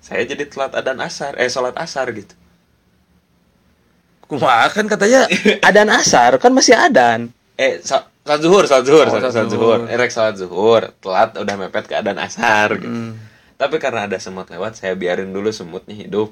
saya 0.00 0.22
jadi 0.24 0.44
telat 0.44 0.72
adan 0.72 0.98
asar 0.98 1.34
eh 1.34 1.46
sholat 1.46 1.74
asar 1.74 2.08
gitu 2.10 2.34
Kumaha 4.22 4.68
kan 4.70 4.84
katanya 4.84 5.24
adan 5.68 5.88
asar 5.90 6.36
kan 6.36 6.52
masih 6.52 6.76
adan. 6.76 7.32
eh 7.54 7.80
so- 7.80 8.04
sholat 8.20 8.40
zuhur 8.40 8.64
sholat 8.64 8.84
zuhur 8.84 9.06
Oh, 9.06 9.12
sholat 9.14 9.32
zuhur 9.32 9.48
zuhur. 9.48 9.78
eh 9.86 9.96
rek 9.96 10.10
sholat 10.10 10.34
zuhur 10.36 10.82
telat 10.98 11.32
udah 11.34 11.54
mepet 11.58 11.84
ke 11.84 11.94
adan 11.94 12.16
asar 12.16 12.76
gitu. 12.76 12.84
Mm. 12.84 13.16
tapi 13.56 13.76
karena 13.76 14.04
ada 14.04 14.14
semut 14.16 14.44
lewat 14.46 14.76
saya 14.76 14.92
biarin 14.92 15.28
dulu 15.28 15.48
semutnya 15.48 15.96
hidup 15.96 16.28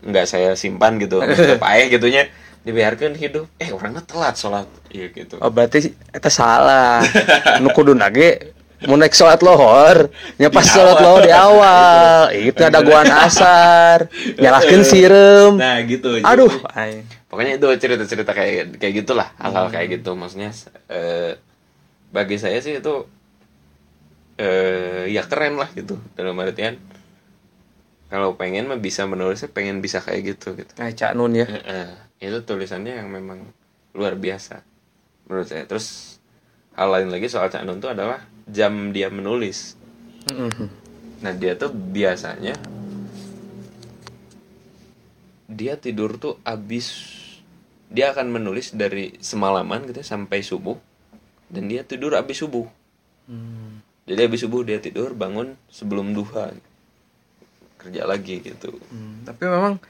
nggak 0.00 0.24
saya 0.24 0.54
simpan 0.54 0.96
gitu 0.96 1.18
tetep 1.18 1.58
aja 1.58 1.84
gitunya 1.92 2.30
dibiarkan 2.62 3.12
hidup 3.12 3.50
eh 3.54 3.68
orangnya 3.68 4.00
telat 4.00 4.32
sholat 4.34 4.64
iya 4.88 5.10
gitu 5.10 5.36
Oh 5.36 5.50
berarti 5.50 5.84
eta 6.08 6.30
salah. 6.30 7.02
Nu 7.60 7.68
kudu 7.68 7.92
nage 7.92 8.53
mau 8.84 8.98
naik 8.98 9.14
sholat 9.14 9.40
lohor, 9.40 10.10
nya 10.36 10.50
pas 10.50 10.66
Di 10.66 10.74
sholat 10.74 10.98
lohor 11.00 11.22
di 11.24 11.32
awal, 11.32 12.34
itu 12.34 12.60
ada 12.60 12.82
guaan 12.82 13.08
asar, 13.26 14.10
nyalakan 14.36 14.82
sirem. 14.82 15.52
nah 15.56 15.78
gitu. 15.86 16.20
Aduh, 16.20 16.50
Jadi, 16.50 17.06
pokoknya 17.30 17.56
itu 17.56 17.66
cerita-cerita 17.80 18.34
kayak 18.34 18.76
kayak 18.76 18.94
gitulah 19.06 19.32
hal-hal 19.40 19.70
kayak 19.72 20.02
gitu. 20.02 20.12
Maksudnya 20.18 20.50
eh, 20.92 21.38
bagi 22.10 22.36
saya 22.36 22.58
sih 22.60 22.82
itu 22.82 23.08
eh 24.36 25.08
ya 25.08 25.22
keren 25.24 25.56
lah 25.56 25.70
gitu. 25.72 25.96
Dalam 26.18 26.34
artian 26.42 26.76
kalau 28.12 28.38
pengen 28.38 28.70
mah 28.70 28.78
bisa 28.78 29.08
menulisnya 29.08 29.50
pengen 29.50 29.80
bisa 29.82 29.98
kayak 29.98 30.36
gitu 30.36 30.54
gitu. 30.54 30.70
Ay, 30.78 30.94
Cak 30.94 31.18
Nun 31.18 31.34
ya. 31.34 31.46
Eh, 31.48 31.62
eh, 31.66 31.90
itu 32.30 32.38
tulisannya 32.46 33.02
yang 33.02 33.10
memang 33.10 33.42
luar 33.96 34.14
biasa 34.14 34.62
menurut 35.26 35.48
saya. 35.48 35.64
Terus 35.66 36.18
hal 36.78 36.90
lain 36.90 37.10
lagi 37.10 37.26
soal 37.26 37.50
Cak 37.50 37.64
Nun 37.66 37.82
itu 37.82 37.90
adalah 37.90 38.22
jam 38.46 38.92
dia 38.92 39.08
menulis 39.08 39.76
Mm-mm. 40.28 40.68
nah 41.20 41.32
dia 41.32 41.56
tuh 41.56 41.72
biasanya 41.72 42.56
dia 45.44 45.76
tidur 45.76 46.16
tuh 46.16 46.40
abis 46.42 47.12
dia 47.92 48.10
akan 48.10 48.32
menulis 48.32 48.72
dari 48.72 49.14
semalaman 49.20 49.86
gitu 49.86 50.00
sampai 50.02 50.40
subuh 50.40 50.76
dan 51.46 51.68
dia 51.68 51.84
tidur 51.84 52.16
abis 52.16 52.42
subuh 52.42 52.66
Hmm. 53.24 53.80
jadi 54.04 54.28
abis 54.28 54.44
subuh 54.44 54.60
dia 54.60 54.76
tidur 54.76 55.16
bangun 55.16 55.56
sebelum 55.72 56.12
duha 56.12 56.52
kerja 57.80 58.04
lagi 58.04 58.44
gitu 58.44 58.76
Hmm, 58.92 59.24
Tapi 59.24 59.48
memang 59.48 59.80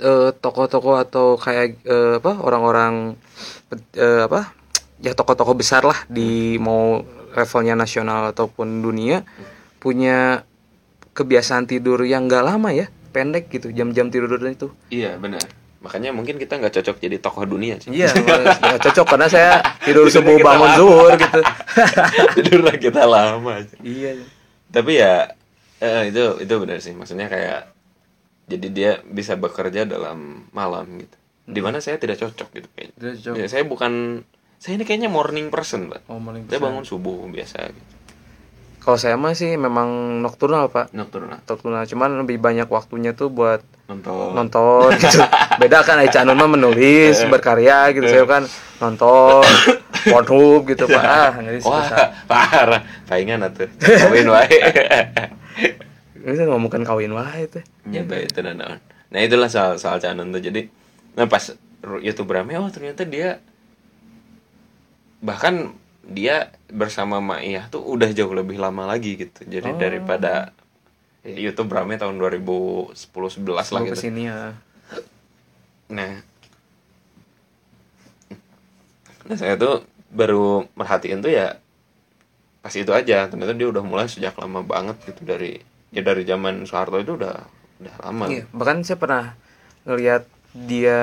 eh, 0.00 0.32
tokoh-tokoh 0.32 0.96
atau 0.96 1.36
kayak 1.36 1.76
eh, 1.84 2.16
apa 2.16 2.32
orang-orang 2.40 3.12
eh, 3.92 4.24
apa 4.24 4.56
ya 5.04 5.12
tokoh-tokoh 5.12 5.52
besar 5.52 5.84
lah 5.84 6.00
di 6.08 6.56
mau 6.56 7.04
levelnya 7.38 7.78
nasional 7.78 8.34
ataupun 8.34 8.82
dunia 8.82 9.22
punya 9.78 10.42
kebiasaan 11.14 11.70
tidur 11.70 12.02
yang 12.02 12.26
nggak 12.26 12.42
lama 12.42 12.70
ya 12.74 12.90
pendek 13.14 13.50
gitu 13.50 13.70
jam-jam 13.70 14.10
tidur 14.10 14.38
itu. 14.42 14.74
Iya 14.90 15.16
benar. 15.16 15.42
Makanya 15.78 16.10
mungkin 16.10 16.42
kita 16.42 16.58
nggak 16.58 16.74
cocok 16.82 16.96
jadi 16.98 17.16
tokoh 17.22 17.46
dunia 17.46 17.78
sih 17.78 17.94
iya 17.94 18.10
nggak 18.66 18.82
cocok 18.82 19.06
karena 19.14 19.30
saya 19.30 19.62
tidur 19.86 20.10
subuh 20.10 20.34
bangun 20.42 20.70
lama. 20.74 20.78
zuhur 20.78 21.12
gitu. 21.14 21.40
Tidurlah 22.42 22.76
kita 22.76 23.02
lama 23.06 23.62
aja. 23.62 23.76
iya 23.86 24.18
tapi 24.68 25.00
ya 25.00 25.32
eh, 25.80 26.10
itu 26.10 26.42
itu 26.42 26.54
benar 26.58 26.78
sih. 26.82 26.92
Maksudnya 26.92 27.30
kayak 27.30 27.70
jadi 28.48 28.66
dia 28.72 28.90
bisa 29.04 29.36
bekerja 29.36 29.84
dalam 29.84 30.48
malam 30.50 30.98
gitu. 30.98 31.16
Di 31.48 31.60
mana 31.64 31.80
saya 31.80 31.96
tidak 31.96 32.20
cocok 32.20 32.48
gitu 32.52 32.68
kayaknya. 32.76 32.94
Tidak 32.96 33.14
cocok. 33.22 33.34
Ya, 33.40 33.46
saya 33.48 33.64
bukan 33.64 34.24
saya 34.58 34.74
ini 34.74 34.84
kayaknya 34.84 35.06
morning 35.06 35.54
person 35.54 35.86
pak. 35.86 36.02
Oh, 36.10 36.18
maling 36.18 36.50
saya 36.50 36.58
besar. 36.58 36.66
bangun 36.66 36.84
subuh 36.84 37.14
biasa 37.30 37.70
gitu. 37.70 37.94
kalau 38.82 38.98
saya 38.98 39.14
mah 39.20 39.36
sih 39.38 39.54
memang 39.54 40.18
nocturnal 40.18 40.72
pak. 40.72 40.90
Nocturnal. 40.90 41.38
Nocturnal. 41.46 41.84
Cuman 41.86 42.10
lebih 42.26 42.42
banyak 42.42 42.66
waktunya 42.66 43.14
tuh 43.14 43.30
buat 43.30 43.62
nonton. 43.86 44.34
nonton 44.34 44.90
gitu. 45.02 45.22
Beda 45.62 45.86
kan 45.86 46.02
Nun 46.26 46.34
mah 46.34 46.50
menulis 46.50 47.22
berkarya 47.30 47.94
gitu. 47.94 48.10
Saya 48.10 48.26
kan 48.26 48.42
nonton 48.82 49.46
Pornhub 50.08 50.66
gitu 50.66 50.90
pak. 50.90 51.02
Ah 51.18 51.30
ngeri 51.38 51.60
sih 51.62 51.70
wah 51.70 52.16
parah. 52.26 52.82
Palingan 53.06 53.46
atuh. 53.46 53.68
Kawin 54.08 54.26
wae. 54.26 54.58
Ini 56.18 56.34
saya 56.34 56.46
ngomongkan 56.50 56.82
kawin 56.82 57.14
wah 57.14 57.30
itu 57.38 57.62
ya 57.88 58.02
baik 58.02 58.34
itu 58.34 58.40
nah 59.08 59.20
itulah 59.24 59.48
soal 59.48 59.78
soal 59.78 60.02
canon 60.02 60.34
tuh. 60.34 60.42
Jadi 60.42 60.66
nah 61.14 61.28
pas 61.30 61.44
YouTube 62.02 62.34
rame 62.34 62.58
oh 62.58 62.68
ternyata 62.72 63.06
dia 63.06 63.38
bahkan 65.18 65.74
dia 66.08 66.56
bersama 66.72 67.20
Maiyah 67.20 67.68
tuh 67.68 67.84
udah 67.84 68.08
jauh 68.16 68.32
lebih 68.32 68.56
lama 68.56 68.88
lagi 68.88 69.18
gitu. 69.20 69.44
Jadi 69.44 69.76
Oh. 69.76 69.78
daripada 69.78 70.56
ya, 71.20 71.36
YouTube 71.36 71.68
rame 71.68 72.00
tahun 72.00 72.16
2010 72.16 72.96
11 73.28 73.68
lah 73.74 73.80
gitu. 73.84 73.92
ke 73.92 73.96
sini 73.98 74.22
ya. 74.24 74.56
Nah. 75.92 76.24
Nah 79.28 79.36
saya 79.36 79.60
tuh 79.60 79.84
baru 80.08 80.64
merhatiin 80.72 81.20
tuh 81.20 81.28
ya 81.28 81.60
pas 82.64 82.72
itu 82.72 82.88
aja. 82.88 83.28
Ternyata 83.28 83.52
dia 83.52 83.68
udah 83.68 83.84
mulai 83.84 84.08
sejak 84.08 84.32
lama 84.40 84.64
banget 84.64 84.96
gitu 85.04 85.28
dari 85.28 85.60
ya 85.92 86.00
dari 86.00 86.24
zaman 86.24 86.64
Soeharto 86.64 86.96
itu 87.04 87.20
udah 87.20 87.36
udah 87.84 87.94
lama. 88.00 88.24
Iya 88.32 88.48
bahkan 88.56 88.80
saya 88.80 88.96
pernah 88.96 89.36
ngelihat 89.84 90.24
dia 90.56 91.00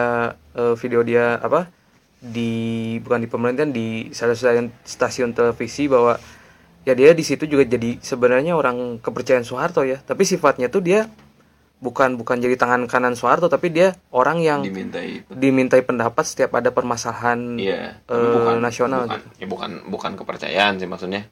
eh, 0.58 0.74
video 0.82 1.06
dia 1.06 1.38
apa 1.38 1.70
di 2.22 2.96
bukan 3.04 3.20
di 3.22 3.30
pemerintahan 3.30 3.72
di 3.72 4.10
salah 4.16 4.34
satu 4.34 4.72
stasiun 4.88 5.36
televisi 5.36 5.86
bahwa 5.86 6.18
ya 6.86 6.94
dia 6.94 7.12
di 7.14 7.22
situ 7.26 7.46
juga 7.46 7.66
jadi 7.66 7.98
sebenarnya 8.02 8.54
orang 8.54 9.02
kepercayaan 9.02 9.46
Soeharto 9.46 9.86
ya 9.86 10.02
tapi 10.02 10.26
sifatnya 10.26 10.70
tuh 10.70 10.82
dia 10.86 11.10
bukan 11.84 12.16
bukan 12.18 12.40
jadi 12.40 12.56
tangan 12.56 12.88
kanan 12.88 13.14
Soeharto 13.14 13.52
tapi 13.52 13.70
dia 13.70 13.94
orang 14.10 14.42
yang 14.42 14.64
dimintai 14.64 15.22
itu 15.22 15.32
dimintai 15.36 15.84
pendapat 15.84 16.24
setiap 16.24 16.56
ada 16.58 16.72
permasalahan 16.72 17.60
Iya, 17.60 18.00
tapi 18.08 18.26
bukan 18.32 18.56
nasional 18.64 19.06
bukan, 19.06 19.20
gitu. 19.22 19.28
ya 19.38 19.46
bukan 19.46 19.72
bukan 19.92 20.12
kepercayaan 20.16 20.74
sih 20.80 20.88
maksudnya. 20.90 21.28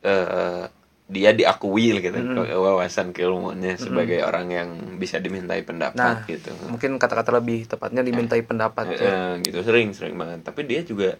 Eh 0.00 0.64
dia 1.10 1.34
diakui 1.34 1.98
gitu 1.98 2.14
ke- 2.14 2.54
wawasan 2.54 3.10
keilmuannya 3.10 3.74
sebagai 3.76 4.22
orang 4.22 4.46
yang 4.48 4.68
bisa 4.94 5.18
dimintai 5.18 5.66
pendapat 5.66 5.98
Nah, 5.98 6.22
gitu. 6.24 6.54
mungkin 6.70 7.02
kata-kata 7.02 7.34
lebih 7.34 7.66
tepatnya 7.66 8.06
dimintai 8.06 8.46
pendapat 8.46 8.94
Eh, 8.94 8.96
ya. 8.96 9.10
eh, 9.10 9.32
gitu 9.42 9.58
sering 9.66 9.90
sering 9.90 10.14
banget. 10.14 10.46
Tapi 10.46 10.62
dia 10.70 10.86
juga 10.86 11.18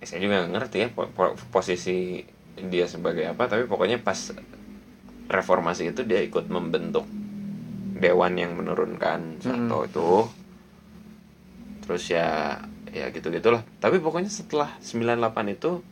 eh, 0.00 0.06
saya 0.08 0.24
juga 0.24 0.48
ngerti 0.48 0.76
ya 0.80 0.88
po- 0.88 1.12
po- 1.12 1.36
posisi 1.52 2.24
dia 2.56 2.88
sebagai 2.88 3.28
apa. 3.28 3.44
Tapi 3.44 3.68
pokoknya 3.68 4.00
pas 4.00 4.32
reformasi 5.28 5.92
itu 5.92 6.00
dia 6.04 6.24
ikut 6.24 6.48
membentuk 6.48 7.04
dewan 7.94 8.40
yang 8.40 8.56
menurunkan 8.56 9.44
Soeharto 9.44 9.78
itu. 9.84 10.08
Terus 11.84 12.04
ya 12.08 12.56
ya 12.88 13.12
gitu 13.12 13.28
gitulah. 13.28 13.60
Tapi 13.78 14.00
pokoknya 14.00 14.32
setelah 14.32 14.72
98 14.80 15.52
itu 15.52 15.84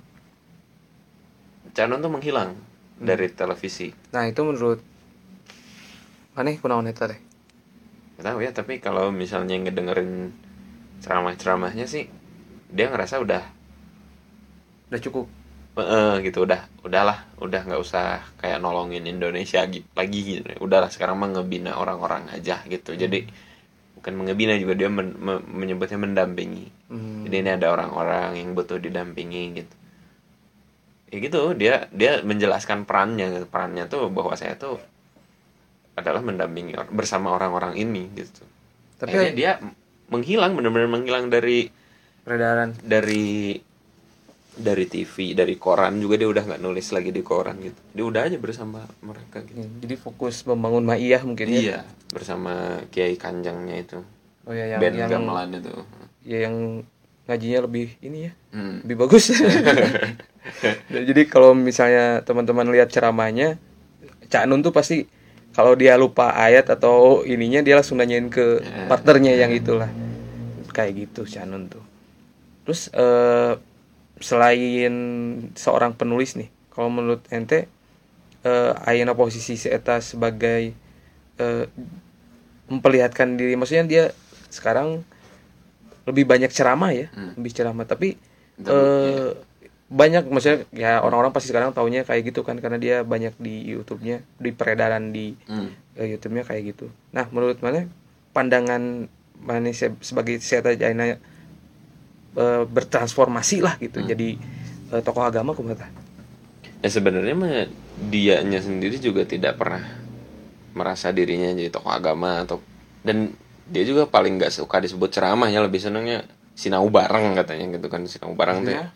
Canon 1.72 2.00
tuh 2.00 2.12
menghilang 2.12 2.52
dari 2.96 3.32
televisi. 3.32 3.88
Nah, 4.12 4.28
itu 4.28 4.40
menurut 4.44 4.80
aneh 6.36 6.56
kunaon 6.60 6.88
eta 6.88 7.08
teh. 7.08 7.20
Gak 8.20 8.24
tahu 8.28 8.38
ya, 8.44 8.52
tapi 8.52 8.78
kalau 8.78 9.08
misalnya 9.08 9.56
ngedengerin 9.58 10.32
ceramah-ceramahnya 11.00 11.88
sih 11.88 12.06
dia 12.68 12.86
ngerasa 12.88 13.18
udah 13.20 13.42
Udah 14.92 15.00
cukup. 15.00 15.26
eh, 15.72 16.20
gitu 16.20 16.44
udah 16.44 16.68
udahlah 16.84 17.24
udah 17.40 17.64
nggak 17.64 17.80
usah 17.80 18.20
kayak 18.36 18.60
nolongin 18.60 19.08
Indonesia 19.08 19.64
gi- 19.64 19.88
lagi 19.96 20.20
gitu 20.20 20.44
udahlah 20.60 20.92
sekarang 20.92 21.16
mah 21.16 21.32
ngebina 21.32 21.80
orang-orang 21.80 22.28
aja 22.28 22.60
gitu 22.68 22.92
jadi 22.92 23.24
bukan 23.96 24.12
mengebina 24.12 24.52
juga 24.60 24.76
dia 24.76 24.92
men- 24.92 25.16
me- 25.16 25.40
menyebutnya 25.40 25.96
mendampingi 25.96 26.68
Hmm. 26.92 27.24
jadi 27.24 27.36
ini 27.40 27.50
ada 27.56 27.72
orang-orang 27.72 28.36
yang 28.36 28.52
butuh 28.52 28.76
didampingi 28.76 29.64
gitu 29.64 29.74
ya 31.12 31.18
gitu 31.18 31.52
dia 31.52 31.74
dia 31.92 32.24
menjelaskan 32.24 32.82
perannya 32.82 33.44
perannya 33.44 33.84
tuh 33.84 34.08
bahwa 34.08 34.32
saya 34.32 34.56
tuh 34.56 34.80
adalah 35.92 36.24
mendampingi 36.24 36.72
or- 36.72 36.88
bersama 36.88 37.30
orang-orang 37.30 37.76
ini 37.76 38.08
gitu 38.16 38.42
Tapi 38.96 39.12
Akhirnya 39.12 39.32
dia 39.32 39.52
menghilang 40.08 40.56
benar-benar 40.56 40.88
menghilang 40.88 41.28
dari 41.28 41.68
peredaran 42.24 42.72
dari 42.80 43.60
dari 44.52 44.84
TV 44.84 45.32
dari 45.32 45.56
koran 45.56 45.96
juga 45.96 46.16
dia 46.16 46.28
udah 46.28 46.44
nggak 46.44 46.60
nulis 46.60 46.92
lagi 46.92 47.08
di 47.08 47.20
koran 47.20 47.56
gitu 47.58 47.80
dia 47.92 48.04
udah 48.04 48.20
aja 48.24 48.36
bersama 48.36 48.84
mereka 49.00 49.40
gitu 49.44 49.56
Ya, 49.58 49.68
jadi 49.80 49.94
fokus 49.96 50.44
membangun 50.44 50.84
Maiyah 50.84 51.24
mungkin 51.24 51.48
ya. 51.48 51.56
iya 51.56 51.78
bersama 52.08 52.80
Kiai 52.88 53.16
Kanjangnya 53.16 53.76
itu 53.76 53.98
Oh 54.44 54.52
ya 54.52 54.64
yang 54.66 54.80
band 54.80 54.96
yang 54.96 55.10
gamelan 55.12 55.48
itu 55.56 55.72
ya 56.24 56.38
yang 56.48 56.56
ngajinya 57.24 57.58
lebih 57.64 57.88
ini 58.00 58.18
ya. 58.28 58.32
hmm. 58.50 58.82
Lebih 58.82 58.96
bagus. 59.06 59.24
Jadi 61.08 61.22
kalau 61.30 61.54
misalnya 61.54 62.20
teman-teman 62.26 62.66
lihat 62.70 62.90
ceramahnya 62.90 63.58
Cak 64.32 64.48
Nun 64.48 64.64
tuh 64.64 64.74
pasti 64.74 65.06
kalau 65.52 65.76
dia 65.76 66.00
lupa 66.00 66.32
ayat 66.32 66.72
atau 66.72 67.22
ininya 67.28 67.60
dia 67.60 67.76
langsung 67.76 68.00
nanyain 68.00 68.32
ke 68.32 68.64
partnernya 68.88 69.36
yang 69.36 69.52
itulah. 69.52 69.92
Kayak 70.72 71.08
gitu 71.08 71.28
Cak 71.28 71.44
Nun 71.46 71.68
tuh. 71.68 71.84
Terus 72.64 72.88
eh 72.94 73.54
selain 74.22 74.94
seorang 75.58 75.98
penulis 75.98 76.38
nih, 76.38 76.48
kalau 76.70 76.88
menurut 76.88 77.26
ente 77.34 77.66
eh 78.42 78.72
ayeuna 78.86 79.14
posisi 79.14 79.54
si 79.54 79.68
eta 79.70 80.02
sebagai 80.02 80.74
eh, 81.38 81.64
memperlihatkan 82.70 83.36
diri 83.38 83.54
maksudnya 83.54 83.84
dia 83.84 84.04
sekarang 84.50 85.04
lebih 86.08 86.26
banyak 86.26 86.50
ceramah 86.50 86.90
ya 86.90 87.06
lebih 87.38 87.52
ceramah 87.54 87.86
tapi 87.86 88.18
eh 88.66 89.30
banyak 89.92 90.24
maksudnya 90.32 90.64
ya 90.72 91.04
orang-orang 91.04 91.36
pasti 91.36 91.52
sekarang 91.52 91.76
taunya 91.76 92.00
kayak 92.00 92.32
gitu 92.32 92.40
kan 92.40 92.56
karena 92.56 92.80
dia 92.80 92.96
banyak 93.04 93.36
di 93.36 93.60
YouTube-nya 93.68 94.24
di 94.40 94.50
peredaran 94.56 95.12
di 95.12 95.36
Hmm. 95.44 95.68
eh, 96.00 96.16
YouTube-nya 96.16 96.48
kayak 96.48 96.62
gitu 96.72 96.88
nah 97.12 97.28
menurut 97.28 97.60
mana 97.60 97.84
pandangan 98.32 99.04
mana 99.36 99.68
se- 99.76 100.00
sebagai 100.00 100.40
saya 100.40 100.64
ayeuna 100.64 101.20
eh, 102.32 102.62
bertransformasi 102.64 103.60
lah 103.60 103.76
gitu 103.76 104.00
jadi 104.00 104.40
eh, 104.92 105.02
tokoh 105.04 105.28
agama 105.28 105.52
kumaha 105.52 105.92
ya 106.80 106.88
sebenarnya 106.88 107.34
mah 107.36 107.68
dianya 108.08 108.64
sendiri 108.64 108.96
juga 108.96 109.28
tidak 109.28 109.60
pernah 109.60 109.84
merasa 110.72 111.12
dirinya 111.12 111.52
jadi 111.52 111.68
tokoh 111.68 111.92
agama 111.92 112.40
atau 112.42 112.64
dan 113.04 113.36
dia 113.68 113.84
juga 113.84 114.08
paling 114.08 114.40
nggak 114.40 114.52
suka 114.56 114.80
disebut 114.80 115.12
ceramahnya 115.12 115.60
lebih 115.60 115.84
senengnya 115.84 116.24
sinau 116.56 116.88
bareng 116.88 117.36
katanya 117.36 117.76
gitu 117.76 117.88
kan 117.92 118.08
sinau 118.08 118.32
bareng 118.32 118.64
tuh 118.64 118.72
ya. 118.72 118.88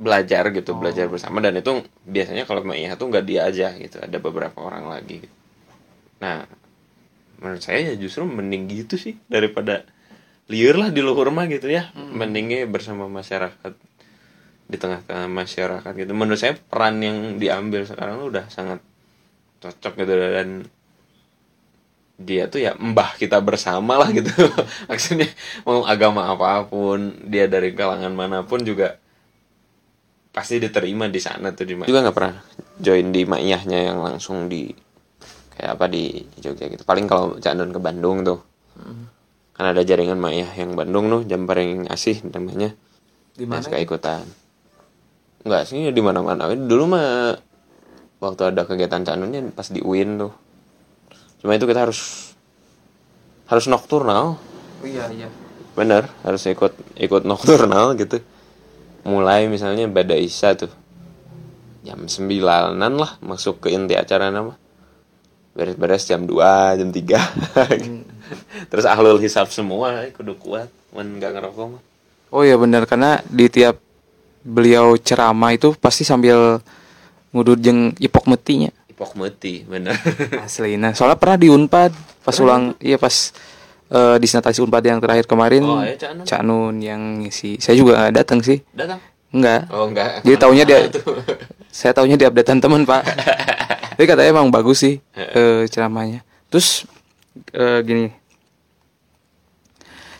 Belajar 0.00 0.48
gitu 0.50 0.74
belajar 0.76 1.06
bersama. 1.08 1.38
Dan 1.44 1.60
itu 1.60 1.82
biasanya 2.06 2.48
kalau 2.48 2.64
Maiyah 2.64 2.96
tuh 2.96 3.08
nggak 3.10 3.24
dia 3.24 3.48
aja 3.48 3.72
gitu 3.76 4.00
ada 4.00 4.18
beberapa 4.18 4.58
orang 4.62 4.88
lagi 4.88 5.24
gitu. 5.24 5.36
nah 6.22 6.46
menurut 7.42 7.58
saya 7.58 7.90
ya 7.90 7.94
justru 7.98 8.22
mending 8.22 8.70
gitu 8.70 8.94
sih 8.94 9.18
daripada 9.26 9.82
liur 10.46 10.78
lah 10.78 10.94
di 10.94 11.02
luhur 11.02 11.34
mah 11.34 11.50
gitu 11.50 11.66
ya. 11.66 11.90
Mendingnya 11.94 12.64
bersama 12.70 13.10
masyarakat 13.10 13.74
di 14.70 14.76
tengah-tengah 14.78 15.26
masyarakat 15.26 15.92
gitu. 15.98 16.12
Menurut 16.14 16.38
saya 16.38 16.54
peran 16.54 17.02
yang 17.02 17.36
diambil 17.42 17.82
sekarang 17.84 18.22
tuh 18.22 18.28
udah 18.30 18.46
sangat 18.48 18.78
cocok 19.58 19.92
gitu. 20.06 20.12
Dan 20.14 20.48
dia 22.22 22.46
tuh 22.46 22.62
ya 22.62 22.78
mbah 22.78 23.18
kita 23.18 23.42
bersama 23.42 23.98
lah 23.98 24.14
gitu. 24.14 24.30
Maksudnya 24.90 25.26
mau 25.66 25.82
agama 25.82 26.30
apa 26.30 26.62
pun 26.70 27.18
dia 27.26 27.50
dari 27.50 27.74
kalangan 27.74 28.14
mana 28.14 28.46
pun 28.46 28.62
juga 28.62 29.01
pasti 30.32 30.56
diterima 30.56 31.12
di 31.12 31.20
sana 31.20 31.52
tuh 31.52 31.68
di 31.68 31.76
juga 31.84 32.00
nggak 32.08 32.16
pernah 32.16 32.40
join 32.80 33.12
di 33.12 33.22
maiyahnya 33.28 33.92
yang 33.92 34.00
langsung 34.00 34.48
di 34.48 34.72
kayak 35.52 35.76
apa 35.76 35.84
di 35.92 36.24
Jogja 36.40 36.66
gitu. 36.72 36.82
Paling 36.88 37.04
kalau 37.04 37.36
Candon 37.38 37.70
ke 37.70 37.78
Bandung 37.78 38.24
tuh. 38.24 38.40
Kan 39.52 39.64
ada 39.68 39.84
jaringan 39.84 40.16
maiyah 40.16 40.48
yang 40.56 40.72
Bandung 40.72 41.12
tuh 41.12 41.22
jam 41.28 41.44
paling 41.44 41.86
asih 41.92 42.24
namanya. 42.32 42.72
Di 43.36 43.44
mana 43.44 43.60
suka 43.60 43.76
ikutan. 43.76 44.24
Enggak 45.44 45.68
sih 45.68 45.84
di 45.92 46.02
mana-mana. 46.02 46.48
Dulu 46.48 46.84
mah 46.88 47.36
waktu 48.18 48.56
ada 48.56 48.64
kegiatan 48.64 49.04
Candonnya 49.04 49.52
pas 49.52 49.68
di 49.68 49.84
UIN 49.84 50.16
tuh. 50.16 50.32
Cuma 51.44 51.52
itu 51.52 51.68
kita 51.68 51.84
harus 51.84 52.32
harus 53.52 53.68
nokturnal 53.68 54.40
oh 54.80 54.86
iya 54.88 55.12
iya. 55.12 55.28
Bener 55.76 56.08
harus 56.24 56.40
ikut 56.48 56.72
ikut 56.96 57.28
nokturnal 57.28 57.92
gitu 58.00 58.24
mulai 59.02 59.46
misalnya 59.50 59.86
pada 59.90 60.14
isya 60.14 60.54
tuh. 60.54 60.72
Jam 61.82 62.06
sembilanan 62.06 62.94
lah 62.94 63.18
masuk 63.18 63.66
ke 63.66 63.74
inti 63.74 63.98
acara 63.98 64.30
nama. 64.30 64.54
Beres-beres 65.52 66.08
jam 66.08 66.24
2 66.24 66.80
jam 66.80 66.88
3 66.88 67.02
terus 68.72 68.88
ahlul 68.88 69.20
hisap 69.20 69.52
semua 69.52 70.08
eh, 70.08 70.08
kudu 70.08 70.40
kuat 70.40 70.72
men 70.96 71.20
nggak 71.20 71.32
ngerokok 71.36 71.66
mah. 71.76 71.82
Oh 72.32 72.40
iya 72.40 72.56
benar 72.56 72.88
karena 72.88 73.20
di 73.28 73.52
tiap 73.52 73.76
beliau 74.40 74.96
ceramah 74.96 75.52
itu 75.52 75.76
pasti 75.76 76.08
sambil 76.08 76.58
ngudut 77.32 77.60
jeng 77.60 77.92
ipok 78.00 78.28
metinya. 78.28 78.72
ipok 78.88 79.16
meti 79.16 79.64
bener 79.64 79.96
Asli. 80.44 80.76
Nah, 80.76 80.92
soalnya 80.92 81.16
pernah 81.16 81.36
di 81.40 81.48
Unpad 81.48 81.92
pas 82.22 82.36
ulang 82.38 82.76
iya 82.78 82.96
pas 83.00 83.32
eh, 83.90 84.16
di 84.20 84.26
Sinatasi 84.28 84.62
Unpad 84.62 84.84
yang 84.84 85.00
terakhir 85.02 85.26
kemarin 85.26 85.62
Oh, 85.64 85.82
iya, 85.82 85.96
Cak 85.98 86.12
Nun. 86.14 86.24
Cak 86.28 86.42
Nun 86.44 86.74
yang 86.78 87.02
ngisi. 87.24 87.58
Saya 87.58 87.74
juga 87.74 87.98
nggak 87.98 88.14
datang 88.14 88.38
sih. 88.44 88.60
datang 88.76 89.00
Enggak. 89.32 89.64
oh 89.72 89.88
enggak 89.88 90.20
Jadi 90.28 90.36
taunya 90.36 90.64
dia 90.68 90.78
saya 91.72 91.96
taunya 91.96 92.20
di 92.20 92.28
updatean 92.28 92.60
teman, 92.60 92.84
Pak. 92.84 93.02
Tapi 93.96 94.04
katanya 94.04 94.28
emang 94.28 94.52
bagus 94.52 94.84
sih 94.84 95.00
eh, 95.16 95.64
ceramahnya. 95.66 96.20
Terus 96.52 96.84
eh, 97.56 97.80
gini. 97.80 98.12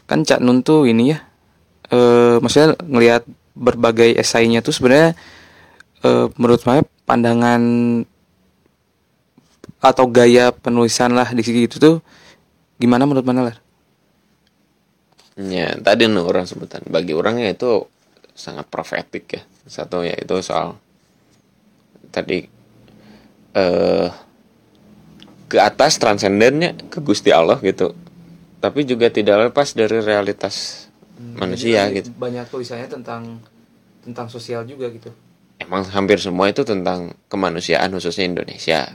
Kan 0.09 0.25
Cak 0.25 0.41
Nun 0.41 0.65
tuh 0.65 0.89
ini 0.89 1.13
ya. 1.13 1.19
eh 1.93 2.41
maksudnya 2.41 2.73
ngelihat 2.89 3.29
berbagai 3.53 4.17
esainya 4.17 4.65
tuh 4.65 4.73
sebenarnya 4.73 5.13
eh, 6.01 6.27
menurut 6.41 6.65
saya 6.65 6.81
pandangan 7.05 7.61
atau 9.83 10.07
gaya 10.09 10.55
penulisan 10.55 11.13
lah 11.13 11.29
di 11.35 11.43
situ 11.45 11.77
tuh 11.77 12.01
gimana 12.83 13.07
menurut 13.07 13.23
mana 13.23 13.47
lah? 13.47 13.57
Ya, 15.39 15.79
tadi 15.79 16.11
nih 16.11 16.19
orang 16.19 16.51
sebutan 16.51 16.83
bagi 16.91 17.15
orangnya 17.15 17.55
itu 17.55 17.87
sangat 18.35 18.67
profetik 18.67 19.25
ya. 19.31 19.43
Satu 19.71 20.03
ya 20.03 20.19
itu 20.19 20.35
soal 20.43 20.75
tadi 22.11 22.43
eh 23.55 24.09
ke 25.47 25.61
atas 25.61 26.03
transendennya 26.03 26.75
ke 26.91 26.99
Gusti 26.99 27.31
Allah 27.31 27.63
gitu. 27.63 27.95
Tapi 28.59 28.83
juga 28.83 29.13
tidak 29.15 29.53
lepas 29.53 29.79
dari 29.79 30.03
realitas 30.03 30.89
manusia 31.39 31.87
gitu. 31.95 32.11
Banyak 32.19 32.51
tulisannya 32.51 32.91
tentang 32.91 33.39
tentang 34.03 34.27
sosial 34.27 34.67
juga 34.67 34.91
gitu. 34.91 35.15
Emang 35.63 35.87
hampir 35.87 36.19
semua 36.19 36.51
itu 36.51 36.67
tentang 36.67 37.15
kemanusiaan 37.31 37.95
khususnya 37.95 38.27
Indonesia. 38.27 38.91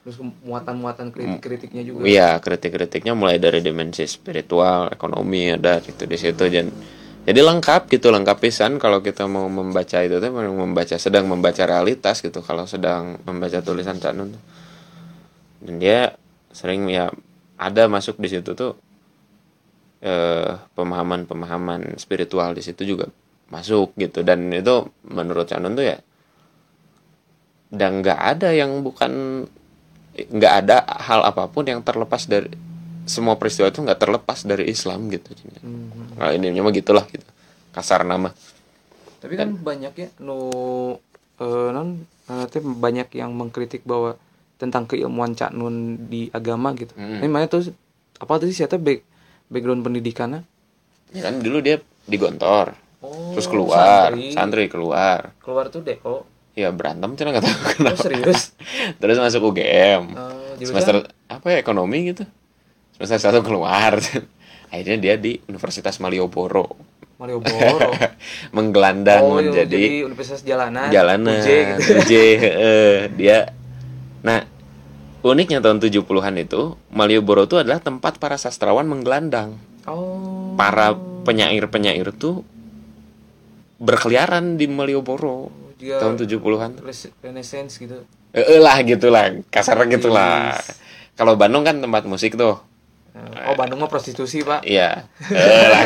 Terus 0.00 0.16
muatan-muatan 0.20 1.12
kritik-kritiknya 1.12 1.82
juga. 1.84 2.08
Iya, 2.08 2.40
kritik-kritiknya 2.40 3.12
mulai 3.12 3.36
dari 3.36 3.60
dimensi 3.60 4.08
spiritual, 4.08 4.88
ekonomi 4.88 5.52
ada 5.52 5.80
gitu 5.84 6.08
di 6.08 6.16
situ. 6.16 6.44
Dan 6.48 6.72
jadi 7.28 7.40
lengkap 7.44 7.92
gitu, 7.92 8.08
lengkap 8.08 8.36
pisan 8.40 8.80
kalau 8.80 9.04
kita 9.04 9.28
mau 9.28 9.44
membaca 9.52 10.00
itu 10.00 10.16
tuh 10.16 10.32
membaca 10.32 10.96
sedang 10.96 11.28
membaca 11.28 11.62
realitas 11.68 12.24
gitu. 12.24 12.40
Kalau 12.40 12.64
sedang 12.64 13.20
membaca 13.28 13.60
tulisan 13.60 14.00
Cak 14.00 14.12
Nun 14.16 14.32
tuh. 14.32 14.42
Dan 15.60 15.76
dia 15.76 16.16
sering 16.48 16.88
ya 16.88 17.12
ada 17.60 17.84
masuk 17.86 18.16
di 18.16 18.28
situ 18.32 18.56
tuh 18.56 18.72
eh 20.00 20.56
pemahaman-pemahaman 20.72 22.00
spiritual 22.00 22.56
di 22.56 22.64
situ 22.64 22.88
juga 22.88 23.12
masuk 23.52 23.92
gitu. 24.00 24.24
Dan 24.24 24.48
itu 24.48 24.88
menurut 25.04 25.44
Cak 25.44 25.60
Nun 25.60 25.76
tuh 25.76 25.84
ya 25.84 26.00
dan 27.70 28.02
nggak 28.02 28.18
ada 28.18 28.50
yang 28.50 28.82
bukan 28.82 29.46
nggak 30.28 30.54
ada 30.66 30.82
hal 30.84 31.24
apa 31.24 31.48
pun 31.48 31.64
yang 31.64 31.80
terlepas 31.80 32.28
dari 32.28 32.50
semua 33.08 33.34
peristiwa 33.40 33.70
itu 33.72 33.80
nggak 33.80 34.00
terlepas 34.00 34.44
dari 34.44 34.68
Islam 34.70 35.08
gitu. 35.10 35.32
Mhm. 35.62 36.20
nah 36.20 36.30
ini 36.34 36.52
mah 36.60 36.72
gitulah 36.74 37.06
gitu. 37.08 37.26
Kasar 37.70 38.04
nama. 38.04 38.30
Tapi 39.20 39.34
kan 39.36 39.52
banyak 39.56 39.92
ya 39.96 40.08
nu 40.20 40.38
eh, 41.40 41.68
non 41.72 42.04
teh 42.50 42.62
banyak 42.62 43.10
yang 43.18 43.34
mengkritik 43.34 43.82
bahwa 43.82 44.14
tentang 44.60 44.84
keilmuan 44.84 45.32
Cak 45.32 45.56
Nun 45.56 46.06
di 46.12 46.28
agama 46.30 46.76
gitu. 46.76 46.92
Hmm. 46.94 47.24
ini 47.24 47.28
mana 47.32 47.48
tuh 47.48 47.72
apa 48.20 48.36
tuh 48.36 48.52
sih 48.52 48.60
saya 48.60 48.76
back, 48.76 49.00
background 49.48 49.80
pendidikannya? 49.80 50.44
Ya 51.16 51.26
kan 51.26 51.40
dulu 51.40 51.64
dia 51.64 51.80
digontor 52.04 52.76
oh, 53.00 53.32
terus 53.34 53.48
keluar 53.48 54.12
santri. 54.12 54.36
santri 54.36 54.64
keluar. 54.68 55.32
Keluar 55.40 55.72
tuh 55.72 55.80
deko 55.80 56.28
ya 56.58 56.68
berantem 56.74 57.14
cina 57.14 57.30
nggak 57.30 57.44
tahu 57.46 57.54
oh 57.54 57.66
kenapa. 57.78 58.00
serius? 58.02 58.40
Terus 59.00 59.16
masuk 59.16 59.54
UGM 59.54 60.02
Eh, 60.12 60.60
jurusan? 60.60 60.66
semester 60.66 60.94
apa 61.30 61.46
ya 61.50 61.58
ekonomi 61.62 62.10
gitu. 62.10 62.24
Semester 62.98 63.18
satu 63.30 63.40
keluar. 63.40 63.96
Akhirnya 64.72 64.98
dia 64.98 65.14
di 65.18 65.38
Universitas 65.50 65.98
Malioboro. 65.98 66.74
Malioboro? 67.18 67.90
Menggelandang 68.56 69.22
oh, 69.24 69.38
iya, 69.38 69.50
menjadi 69.50 69.80
jadi 69.80 69.98
universitas 70.06 70.42
jalanan. 70.46 70.88
Jalanan. 70.88 71.40
UJ 71.42 71.48
gitu. 71.48 71.90
UJ, 72.00 72.12
heeh. 72.38 72.94
dia. 73.18 73.38
Nah 74.22 74.46
uniknya 75.20 75.60
tahun 75.60 75.84
70-an 75.84 76.34
itu 76.40 76.76
Malioboro 76.92 77.44
itu 77.44 77.60
adalah 77.60 77.80
tempat 77.82 78.16
para 78.16 78.36
sastrawan 78.40 78.88
menggelandang. 78.88 79.58
Oh. 79.88 80.54
Para 80.56 80.92
penyair-penyair 81.24 82.12
tuh 82.16 82.44
berkeliaran 83.80 84.60
di 84.60 84.68
Malioboro 84.68 85.48
dia 85.80 85.96
tahun 85.96 86.20
70-an 86.20 86.84
res- 86.84 87.10
renaissance 87.24 87.80
gitu. 87.80 88.04
Eh 88.36 88.60
lah 88.60 88.76
gitulah. 88.84 89.40
Kasar 89.48 89.80
gitulah. 89.88 90.54
Yes. 90.54 90.76
kalau 91.16 91.34
Bandung 91.40 91.64
kan 91.64 91.80
tempat 91.80 92.04
musik 92.04 92.36
tuh. 92.36 92.60
Eh, 93.16 93.50
oh 93.50 93.56
Bandung 93.58 93.82
mah 93.82 93.90
prostitusi 93.90 94.44
pak. 94.44 94.62
Iya. 94.62 95.08
Lah. 95.32 95.82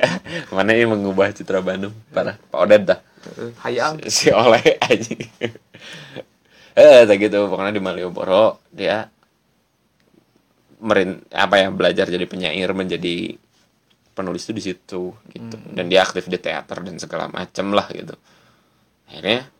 Mana 0.56 0.72
ini 0.72 0.88
mengubah 0.88 1.34
citra 1.34 1.60
Bandung? 1.60 1.92
Parah. 2.14 2.38
Pak 2.38 2.58
Oded 2.62 2.82
dah. 2.86 2.98
Hayang. 3.66 4.00
Si 4.14 4.32
oleh 4.32 4.62
aja. 4.80 5.12
Eh 6.72 7.04
gitu. 7.18 7.38
Pokoknya 7.50 7.74
di 7.74 7.82
Malioboro 7.82 8.62
dia 8.72 9.10
merin 10.82 11.22
apa 11.30 11.62
ya 11.62 11.68
belajar 11.70 12.10
jadi 12.10 12.26
penyair 12.26 12.72
menjadi 12.74 13.38
penulis 14.16 14.48
itu 14.48 14.52
di 14.56 14.62
situ 14.64 15.02
gitu. 15.30 15.56
Dan 15.70 15.92
dia 15.92 16.02
aktif 16.02 16.26
di 16.26 16.40
teater 16.40 16.80
dan 16.82 16.96
segala 16.98 17.28
macem 17.28 17.70
lah 17.70 17.86
gitu 17.92 18.16
akhirnya 19.12 19.52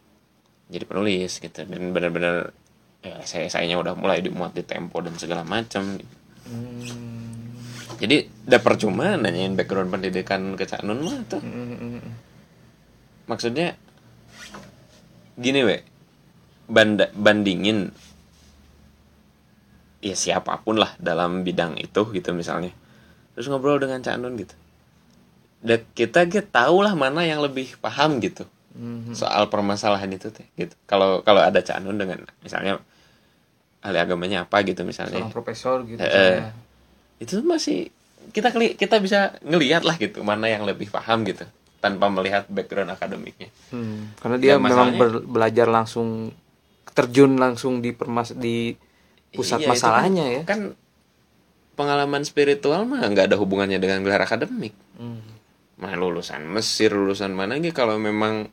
jadi 0.73 0.85
penulis 0.89 1.37
gitu. 1.37 1.61
Dan 1.69 1.93
benar-benar 1.93 2.57
ya 3.05 3.21
saya 3.29 3.51
sayanya 3.53 3.77
udah 3.83 3.93
mulai 3.99 4.25
dimuat 4.25 4.57
di 4.57 4.65
tempo 4.65 5.03
dan 5.05 5.13
segala 5.21 5.45
macam 5.45 6.01
Hmm. 6.43 7.55
jadi 8.03 8.27
udah 8.51 8.61
percuma 8.67 9.15
nanyain 9.15 9.55
background 9.55 9.95
pendidikan 9.95 10.59
ke 10.59 10.67
Cak 10.67 10.83
Nun 10.83 11.07
mah 11.07 11.23
tuh. 11.31 11.39
Hmm, 11.39 11.55
hmm, 11.55 11.79
hmm. 11.79 12.13
maksudnya 13.31 13.79
gini 15.39 15.63
we 15.63 15.87
banda, 16.67 17.15
bandingin 17.15 17.95
ya 20.03 20.19
siapa 20.19 20.59
pun 20.67 20.83
lah 20.83 20.99
dalam 20.99 21.47
bidang 21.47 21.79
itu 21.79 22.03
gitu 22.11 22.35
misalnya. 22.35 22.75
Terus 23.39 23.47
ngobrol 23.47 23.79
dengan 23.79 24.03
Cak 24.03 24.19
Nun 24.19 24.35
gitu. 24.35 24.59
Dan 25.63 25.87
kita 25.95 26.27
kita 26.27 26.51
tahu 26.51 26.83
lah 26.83 26.99
mana 26.99 27.23
yang 27.23 27.39
lebih 27.39 27.79
paham 27.79 28.19
gitu 28.19 28.51
Hmm, 28.73 29.13
soal 29.13 29.47
permasalahan 29.47 30.09
itu 30.09 30.29
teh 30.29 30.49
gitu. 30.55 30.73
Kalau 30.83 31.21
kalau 31.21 31.39
ada 31.39 31.59
Cak 31.59 31.79
Nun 31.79 31.97
dengan 31.97 32.25
misalnya 32.41 32.81
ahli 33.79 33.99
agamanya 33.99 34.43
apa 34.43 34.63
gitu 34.63 34.81
misalnya. 34.83 35.19
Seorang 35.19 35.29
profesor 35.31 35.85
gitu 35.85 35.99
Eh, 35.99 36.09
misalnya. 36.41 36.53
itu 37.19 37.35
masih 37.43 37.79
kita 38.29 38.49
keli 38.49 38.73
kita 38.73 38.97
bisa 38.97 39.37
ngelihat 39.41 39.83
lah 39.83 39.97
gitu 39.97 40.23
mana 40.23 40.47
yang 40.47 40.63
lebih 40.63 40.89
paham 40.89 41.21
gitu 41.23 41.45
tanpa 41.79 42.09
melihat 42.09 42.47
background 42.47 42.89
akademiknya. 42.89 43.51
Hmm, 43.69 44.15
karena 44.17 44.37
dia 44.37 44.49
Ya, 44.49 44.57
memang 44.57 44.71
masalahnya- 44.89 45.01
ber- 45.03 45.27
belajar 45.27 45.67
langsung 45.69 46.31
terjun 46.89 47.37
langsung 47.37 47.81
di 47.81 47.91
permas 47.91 48.31
di 48.31 48.73
pusat 49.31 49.61
Iya, 49.61 49.69
masalahnya 49.69 50.25
kan, 50.25 50.33
ya. 50.33 50.43
kan 50.47 50.61
pengalaman 51.75 52.23
spiritual 52.23 52.85
mah 52.85 53.03
nggak 53.03 53.27
ada 53.27 53.37
hubungannya 53.37 53.77
dengan 53.77 54.01
gelar 54.01 54.23
akademik. 54.23 54.73
Hmm. 54.95 55.21
mah 55.75 55.93
lulusan 55.93 56.47
Mesir 56.47 56.95
lulusan 56.95 57.33
mana 57.33 57.59
gitu 57.59 57.75
kalau 57.75 57.99
memang 57.99 58.47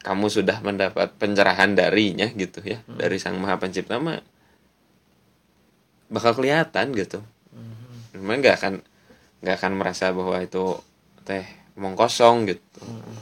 kamu 0.00 0.26
sudah 0.26 0.58
mendapat 0.60 1.12
pencerahan 1.14 1.72
darinya 1.72 2.24
gitu 2.28 2.60
ya 2.60 2.80
Hmm. 2.80 2.96
dari 2.96 3.16
sang 3.16 3.36
maha 3.36 3.56
pencipta 3.56 3.96
mah 3.96 4.20
bakal 6.08 6.34
kelihatan 6.34 6.90
gitu 6.92 7.20
Hmm. 7.50 8.16
memang 8.16 8.40
nggak 8.40 8.56
akan 8.56 8.74
nggak 9.40 9.56
akan 9.56 9.72
merasa 9.74 10.10
bahwa 10.10 10.38
itu 10.38 10.78
teh 11.22 11.44
omong 11.74 11.94
kosong 11.94 12.46
gitu 12.46 12.80
Hmm. 12.80 13.16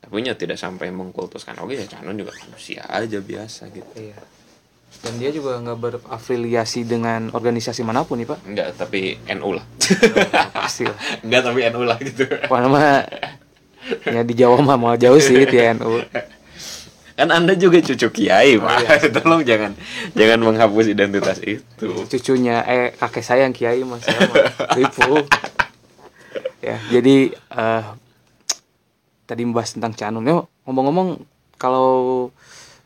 tapi 0.00 0.20
nya 0.20 0.34
tidak 0.34 0.56
sampai 0.56 0.90
mengkultuskan 0.90 1.54
oke 1.56 1.72
ya 1.72 1.86
canon 1.86 2.14
juga 2.14 2.34
manusia 2.38 2.82
aja 2.84 3.18
biasa 3.18 3.70
gitu 3.70 3.92
Iya. 3.94 4.18
Dan 5.00 5.16
dia 5.16 5.30
juga 5.30 5.54
nggak 5.56 5.78
berafiliasi 5.78 6.82
dengan 6.82 7.30
organisasi 7.30 7.80
mana 7.80 8.02
pun 8.02 8.18
nih 8.18 8.26
pak. 8.26 8.42
enggak 8.42 8.74
tapi 8.74 9.14
NU 9.30 9.54
lah 9.54 9.62
Pasti 10.52 10.82
lah. 10.82 10.98
enggak 11.24 11.42
tapi 11.42 11.62
NU 11.64 11.82
lah 11.84 11.98
gitu 12.00 12.26
Karena 12.26 12.66
mah 12.66 12.98
ya 14.14 14.20
di 14.22 14.34
Jawa 14.36 14.60
mah 14.62 14.76
mau 14.78 14.94
jauh 14.96 15.18
sih 15.18 15.46
TNU. 15.46 16.04
kan 17.20 17.28
anda 17.28 17.52
juga 17.52 17.84
cucu 17.84 18.08
kiai 18.08 18.56
pak 18.56 19.12
tolong 19.20 19.44
jangan 19.44 19.76
jangan 20.16 20.40
menghapus 20.40 20.88
identitas 20.88 21.36
itu 21.44 22.08
Cucunya 22.08 22.64
eh 22.64 22.96
kakek 22.96 23.20
saya 23.20 23.44
yang 23.44 23.52
kiai 23.52 23.84
mas 23.84 24.00
saya 24.00 24.24
tipu. 24.72 25.28
Ya 26.64 26.80
jadi 26.88 27.36
eh 27.36 27.84
tadi 29.30 29.46
membahas 29.46 29.78
tentang 29.78 29.94
Canun. 29.94 30.26
Yo, 30.26 30.50
ngomong-ngomong 30.66 31.22
kalau 31.54 32.28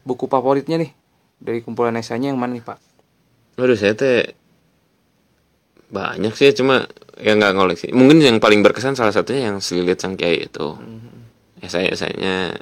buku 0.04 0.28
favoritnya 0.28 0.76
nih 0.76 0.92
dari 1.40 1.64
kumpulan 1.64 1.96
esainya 1.96 2.28
yang 2.28 2.36
mana 2.36 2.60
nih 2.60 2.64
pak? 2.66 2.76
Waduh 3.56 3.78
saya 3.78 3.96
teh 3.96 4.36
banyak 5.88 6.34
sih 6.36 6.52
cuma 6.52 6.90
ya 7.18 7.32
nggak 7.34 7.52
ngoleksi. 7.54 7.86
Mungkin 7.94 8.18
yang 8.22 8.38
paling 8.38 8.62
berkesan 8.62 8.94
salah 8.94 9.14
satunya 9.14 9.50
yang 9.52 9.58
selilit 9.62 9.98
sang 9.98 10.14
kiai 10.14 10.46
itu. 10.46 10.74
Ya 11.62 11.68
saya 11.70 11.90
esainya 11.90 12.58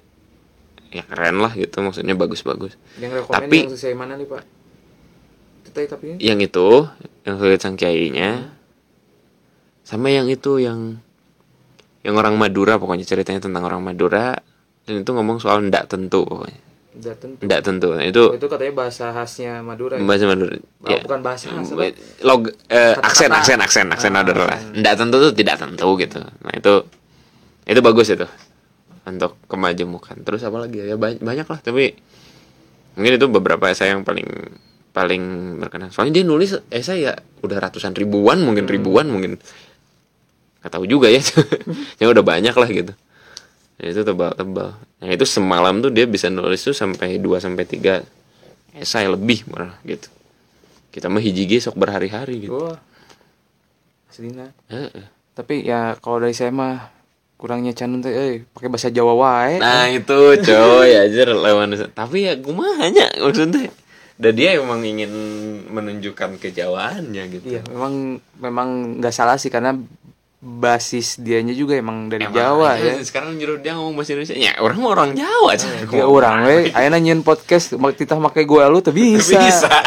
ya 0.93 1.03
keren 1.09 1.41
lah 1.41 1.53
gitu 1.57 1.81
maksudnya 1.81 2.13
bagus-bagus. 2.13 2.77
Yang 3.01 3.25
Tapi- 3.29 3.65
yang 3.65 3.73
sesuai 3.73 3.97
mana 3.97 4.15
nih 4.21 4.29
pak? 4.29 4.43
Tapi 5.73 6.21
yang 6.21 6.37
itu 6.37 6.85
yang 7.25 7.41
selilit 7.41 7.61
sang 7.65 7.81
kiainya 7.81 8.53
sama 9.83 10.13
yang 10.13 10.29
itu 10.29 10.61
yang 10.61 11.01
yang 12.05 12.15
orang 12.19 12.37
Madura 12.37 12.77
pokoknya 12.77 13.09
ceritanya 13.09 13.41
tentang 13.41 13.65
orang 13.65 13.81
Madura 13.81 14.37
dan 14.85 14.95
itu 15.01 15.11
ngomong 15.11 15.41
soal 15.41 15.65
ndak 15.65 15.89
tentu 15.89 16.29
pokoknya 16.29 16.61
udah 16.93 17.15
tentu. 17.17 17.41
ndak 17.41 17.61
tentu. 17.63 17.89
Nah, 17.91 18.05
itu 18.05 18.23
itu 18.33 18.47
katanya 18.47 18.73
bahasa 18.77 19.11
khasnya 19.11 19.61
Madura. 19.61 19.97
ya? 19.97 20.05
bahasa 20.05 20.25
Madura 20.25 20.57
Oh, 20.83 20.99
bukan 21.01 21.21
bahasa 21.21 21.49
khas, 21.49 21.69
log 22.21 22.43
eh, 22.69 22.95
aksen 23.01 23.31
aksen 23.31 23.59
aksen 23.59 23.87
aksen 23.89 24.13
Ah, 24.13 24.21
Madura. 24.21 24.45
Lah 24.47 24.61
ndak 24.73 24.95
tentu 24.97 25.17
tuh 25.19 25.33
tidak 25.33 25.57
tentu 25.57 25.89
gitu. 25.97 26.21
Nah 26.21 26.53
itu 26.53 26.75
itu 27.65 27.81
bagus 27.81 28.09
itu. 28.09 28.27
Untuk 29.03 29.35
kemajemukan. 29.47 30.21
Terus 30.21 30.45
apa 30.45 30.63
lagi 30.63 30.79
ya? 30.79 30.95
Banyak, 30.95 31.21
banyak 31.21 31.47
lah 31.47 31.59
tapi 31.59 31.97
mungkin 32.93 33.13
itu 33.17 33.27
beberapa 33.27 33.67
esai 33.67 33.91
yang 33.91 34.05
paling 34.05 34.29
paling 34.93 35.23
berkenan. 35.59 35.89
Soalnya 35.89 36.21
dia 36.21 36.25
nulis 36.25 36.53
esai 36.69 37.03
ya 37.03 37.13
udah 37.41 37.59
ratusan 37.59 37.93
ribuan 37.93 38.39
mungkin 38.39 38.69
Hmm. 38.69 38.75
ribuan 38.75 39.09
mungkin. 39.09 39.41
Nggak 40.61 40.71
tahu 40.71 40.85
juga 40.85 41.09
ya. 41.09 41.25
Ya 42.01 42.07
udah 42.07 42.21
banyak 42.21 42.53
lah 42.53 42.69
gitu. 42.69 42.93
Ya, 42.93 42.99
itu 43.83 44.07
tebal-tebal 44.07 44.79
nah 45.03 45.09
itu 45.11 45.27
semalam 45.27 45.83
tuh 45.83 45.91
dia 45.91 46.07
bisa 46.07 46.31
nulis 46.31 46.63
tuh 46.63 46.75
sampai 46.75 47.19
2 47.19 47.43
sampai 47.43 47.65
3 47.67 48.23
esai 48.77 49.05
lebih 49.09 49.45
malah 49.53 49.77
gitu. 49.85 50.09
Kita 50.93 51.09
mah 51.09 51.21
hiji 51.21 51.49
ge 51.49 51.61
sok 51.61 51.77
berhari-hari 51.77 52.49
gitu. 52.49 52.57
Wah. 52.57 52.81
Tapi 55.33 55.65
ya 55.65 55.97
kalau 56.01 56.21
dari 56.21 56.37
saya 56.37 56.53
mah 56.53 56.93
kurangnya 57.41 57.73
canun 57.73 58.05
teh 58.05 58.13
eh 58.13 58.47
pakai 58.55 58.71
bahasa 58.71 58.93
Jawa 58.93 59.19
wae. 59.19 59.59
nah 59.59 59.91
itu 59.91 60.15
coy 60.47 60.95
aja 61.03 61.27
lawan 61.35 61.75
tapi 61.91 62.29
ya 62.29 62.39
kumahanya 62.39 63.09
maksudnya. 63.19 63.73
Dan 64.15 64.39
dia 64.39 64.55
emang 64.55 64.85
ingin 64.87 65.11
menunjukkan 65.73 66.39
kejawaannya 66.39 67.23
gitu. 67.33 67.59
Iya, 67.59 67.67
memang 67.67 68.23
memang 68.39 68.69
nggak 69.03 69.11
salah 69.11 69.35
sih 69.41 69.51
karena 69.51 69.75
basis 70.43 71.23
dianya 71.23 71.55
juga 71.55 71.79
emang 71.79 72.11
dari 72.11 72.27
Emang, 72.27 72.35
Jawa 72.35 72.75
ya. 72.75 72.99
sekarang 72.99 73.39
nyuruh 73.39 73.63
dia 73.63 73.79
ngomong 73.79 73.95
bahasa 73.95 74.11
Indonesia 74.11 74.35
ya 74.35 74.59
orang 74.59 74.77
mah 74.83 74.91
orang 74.91 75.11
Jawa 75.15 75.49
aja 75.55 75.67
Ya 75.87 76.03
orang 76.03 76.37
we, 76.43 76.57
ayeuna 76.75 76.99
nyin 76.99 77.23
podcast 77.23 77.79
mak- 77.79 77.95
kita 77.95 78.19
make 78.19 78.43
gue 78.43 78.63
lu 78.67 78.83
tuh 78.83 78.91
bisa. 78.91 79.39
bisa 79.39 79.71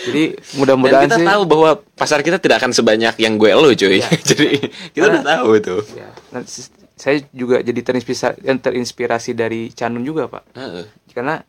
Jadi 0.00 0.32
mudah-mudahan 0.56 1.10
kita 1.10 1.18
sih 1.18 1.26
tahu 1.26 1.42
bahwa 1.44 1.70
pasar 1.92 2.22
kita 2.22 2.38
tidak 2.38 2.62
akan 2.62 2.72
sebanyak 2.72 3.18
yang 3.18 3.36
gue 3.36 3.50
lo 3.50 3.68
cuy 3.68 4.00
jadi 4.30 4.48
kita 4.94 5.04
udah 5.10 5.24
tahu 5.26 5.48
itu 5.58 5.76
ya, 5.92 6.08
nah, 6.32 6.40
saya 6.94 7.20
juga 7.32 7.60
jadi 7.60 7.80
terinspirasi 7.80 8.38
terinspirasi 8.60 9.30
dari 9.32 9.72
Canun 9.72 10.04
juga, 10.04 10.28
Pak. 10.28 10.52
Heeh. 10.52 10.84
Karena 11.10 11.40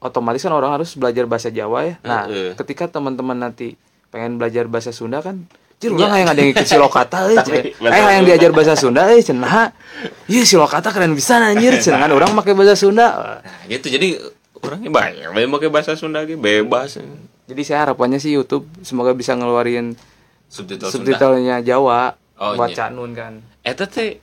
otomatis 0.00 0.40
kan 0.40 0.52
orang 0.52 0.72
harus 0.72 0.96
belajar 0.96 1.24
bahasa 1.24 1.48
Jawa 1.48 1.84
ya. 1.84 1.94
Nah, 2.00 2.24
Heeh. 2.24 2.52
ketika 2.56 2.88
teman-teman 2.88 3.36
nanti 3.36 3.76
pengen 4.08 4.36
belajar 4.36 4.64
bahasa 4.66 4.96
Sunda 4.96 5.20
kan 5.20 5.44
Iya. 5.76 5.92
orang 5.92 6.18
yang 6.18 6.30
ada 6.30 6.40
yang 6.40 6.50
ikut 6.50 6.66
silokata 6.66 7.16
euy. 7.24 7.36
Tapi, 7.36 7.58
Eh, 7.70 7.86
eh 7.86 8.12
yang 8.14 8.24
diajar 8.24 8.50
bahasa 8.50 8.72
Sunda 8.74 9.06
euy 9.06 9.20
cenah. 9.20 9.76
Iya 10.24 10.42
silokata 10.42 10.88
keren 10.88 11.12
bisa 11.12 11.36
anjir 11.36 11.76
cenah 11.84 12.00
kan 12.00 12.10
orang 12.10 12.32
pakai 12.34 12.52
bahasa 12.52 12.74
Sunda. 12.74 13.40
nah 13.40 13.60
gitu 13.66 13.86
jadi 13.86 14.16
orangnya 14.56 14.90
banyak 14.90 15.28
yang 15.28 15.52
pakai 15.52 15.68
bahasa 15.68 15.92
Sunda 15.92 16.22
gitu 16.22 16.36
bebas 16.36 16.96
Jadi 17.46 17.62
saya 17.62 17.86
harapannya 17.86 18.16
sih 18.16 18.32
YouTube 18.32 18.66
semoga 18.80 19.12
bisa 19.12 19.32
ngeluarin 19.32 19.94
subtitle 20.46 20.88
Sunda 20.88 21.12
subtitlenya 21.12 21.60
Jawa 21.60 22.16
Oh, 22.36 22.52
buat 22.52 22.68
iya. 22.68 22.84
Canun 22.84 23.12
kan. 23.12 23.40
Eta 23.62 23.86
teh 23.86 24.20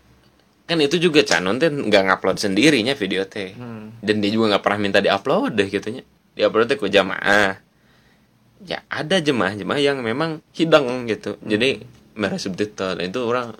kan 0.64 0.78
itu 0.78 0.96
juga 0.98 1.22
Canon 1.22 1.56
teh 1.56 1.68
nggak 1.68 2.04
ngupload 2.04 2.38
sendirinya 2.38 2.94
video 2.94 3.24
teh 3.24 3.54
Hmm. 3.54 3.98
dan 4.00 4.20
dia 4.20 4.30
juga 4.30 4.52
nggak 4.52 4.62
pernah 4.62 4.80
minta 4.80 5.00
diupload 5.00 5.54
deh 5.54 5.66
gitunya 5.66 6.04
diupload 6.32 6.66
teh 6.66 6.78
ke 6.78 6.88
jamaah 6.88 7.58
ya 8.64 8.82
ada 8.88 9.20
jemaah-jemaah 9.20 9.82
yang 9.82 10.00
memang 10.02 10.40
hidang 10.56 11.08
gitu. 11.08 11.36
Hmm. 11.40 11.50
jadi 11.50 11.70
merah 12.18 12.40
subtitle. 12.40 13.00
Itu 13.04 13.28
orang 13.28 13.58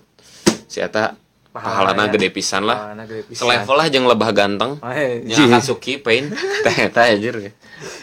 si 0.68 0.80
Eta 0.80 1.16
Pahala 1.54 1.94
pahalana 1.94 2.10
ya. 2.10 2.18
gede 2.18 2.28
pisan 2.34 2.66
lah. 2.66 2.78
Pahalana 2.82 3.04
gede 3.06 3.22
pisan. 3.30 3.46
selevel 3.46 3.76
lah 3.78 3.86
jeung 3.86 4.06
lebah 4.10 4.30
ganteng. 4.34 4.72
Oh, 4.82 4.90
yang 4.90 5.22
jih. 5.22 5.46
Akatsuki 5.54 6.02
Pain. 6.02 6.26
Teh 6.66 6.90
eta 6.90 7.06
anjir. 7.06 7.54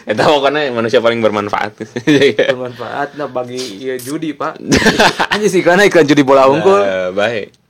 Eta 0.08 0.24
pokoknya 0.24 0.72
manusia 0.72 1.04
paling 1.04 1.20
bermanfaat. 1.20 1.84
Bermanfaat. 2.48 3.20
Nah 3.20 3.28
bagi 3.28 3.60
ya 3.76 4.00
judi 4.00 4.32
pak. 4.32 4.56
Aja 5.36 5.46
sih 5.52 5.60
karena 5.60 5.84
iklan 5.84 6.08
judi 6.08 6.24
bola 6.24 6.48
unggul. 6.48 6.80
Nah, 6.80 7.12
baik 7.12 7.62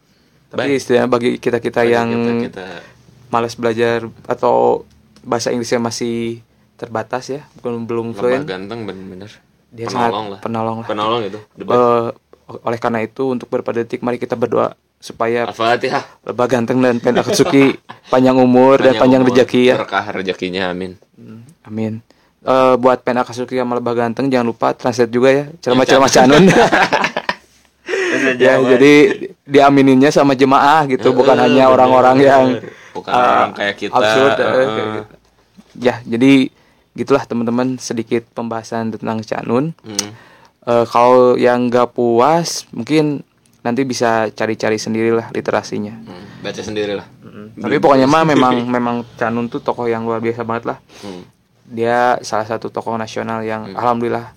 tapi 0.53 0.77
istilahnya 0.77 1.09
bagi 1.09 1.41
kita 1.41 1.65
kita 1.65 1.81
Bagi 1.81 1.97
yang 1.97 2.09
kita, 2.13 2.53
kita 2.53 2.69
malas 3.33 3.57
belajar 3.57 4.05
atau 4.29 4.85
bahasa 5.25 5.49
Inggrisnya 5.49 5.81
masih 5.81 6.45
terbatas 6.83 7.31
ya 7.31 7.47
bukan 7.55 7.87
belum 7.87 8.07
lebah 8.11 8.19
fluent. 8.19 8.45
ganteng 8.51 8.83
bener-bener. 8.83 9.31
Dia 9.71 9.87
penolong 9.87 10.11
sangat 10.11 10.31
lah. 10.35 10.41
penolong 10.43 10.77
lah. 10.83 10.89
Penolong 10.91 11.21
itu. 11.23 11.39
Eh, 11.63 12.09
oleh 12.67 12.79
karena 12.83 12.99
itu 13.07 13.23
untuk 13.31 13.47
beberapa 13.47 13.71
detik 13.71 14.03
mari 14.03 14.19
kita 14.19 14.35
berdoa 14.35 14.75
supaya 14.99 15.47
Al-Fatihah. 15.47 16.27
Lebah 16.27 16.47
ganteng 16.51 16.83
dan 16.83 16.99
Pen 17.05 17.15
Akatsuki 17.15 17.79
panjang 18.11 18.35
umur 18.35 18.83
dan 18.83 18.99
panjang 18.99 19.23
umur, 19.23 19.31
rezeki 19.31 19.63
ya. 19.71 19.77
Berkah 19.79 20.05
rezekinya 20.11 20.75
amin. 20.75 20.99
Hmm, 21.15 21.47
amin. 21.63 22.03
Eh, 22.43 22.75
buat 22.77 22.99
Pen 23.07 23.23
Akatsuki 23.23 23.55
sama 23.55 23.79
lebah 23.79 23.95
ganteng 23.95 24.27
jangan 24.27 24.51
lupa 24.51 24.75
translate 24.75 25.15
juga 25.15 25.31
ya. 25.31 25.45
Ceramah-ceramah 25.63 26.11
canun 26.11 26.45
ya 28.39 28.61
jadi 28.61 28.95
diamininnya 29.47 30.11
sama 30.13 30.37
jemaah 30.37 30.87
gitu 30.87 31.11
bukan 31.17 31.37
Eh, 31.39 31.43
hanya 31.49 31.65
orang-orang 31.73 32.17
yang 32.21 32.45
Bukan 32.93 33.09
eh, 33.09 33.17
orang 33.17 33.53
kayak 33.57 33.75
kita, 33.81 33.97
absurd, 33.97 34.33
eh, 34.37 34.37
eh, 34.37 34.53
kayak 34.53 34.69
eh. 34.69 34.77
gitu. 34.77 35.01
ya 35.81 35.95
jadi 36.05 36.33
gitulah 36.93 37.25
teman-teman 37.25 37.81
sedikit 37.81 38.25
pembahasan 38.37 38.93
tentang 38.93 39.21
canun 39.25 39.73
Hmm. 39.83 40.13
Eh, 40.63 40.87
kalau 40.87 41.35
yang 41.35 41.67
nggak 41.67 41.91
puas 41.91 42.71
mungkin 42.71 43.27
nanti 43.67 43.83
bisa 43.83 44.31
cari-cari 44.31 44.79
sendirilah 44.79 45.35
literasinya. 45.35 45.91
Hmm. 45.91 46.25
baca 46.43 46.59
sendiri 46.59 46.99
lah 46.99 47.07
tapi 47.53 47.77
pokoknya 47.79 48.07
mah 48.11 48.25
memang 48.25 48.67
memang 48.77 48.97
canun 49.19 49.47
tuh 49.47 49.61
tokoh 49.61 49.87
yang 49.91 50.07
luar 50.07 50.23
biasa 50.23 50.47
banget 50.47 50.65
lah. 50.75 50.79
Hmm. 51.05 51.23
dia 51.73 52.21
salah 52.21 52.45
satu 52.45 52.69
tokoh 52.69 52.99
nasional 52.99 53.41
yang 53.47 53.73
alhamdulillah 53.73 54.35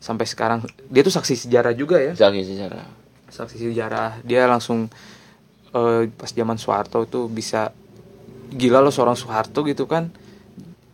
sampai 0.00 0.24
sekarang 0.24 0.64
dia 0.88 1.04
tuh 1.04 1.12
saksi 1.12 1.46
sejarah 1.46 1.76
juga 1.76 2.00
ya. 2.00 2.16
Zaki 2.16 2.40
sejarah. 2.40 2.88
Saksi 3.28 3.60
sejarah. 3.60 4.24
Dia 4.24 4.48
langsung 4.48 4.88
eh, 5.76 6.02
pas 6.08 6.30
zaman 6.32 6.56
Soeharto 6.56 7.04
itu 7.04 7.28
bisa 7.28 7.74
gila 8.48 8.80
loh 8.80 8.94
seorang 8.94 9.14
Soeharto 9.14 9.60
gitu 9.66 9.84
kan 9.84 10.08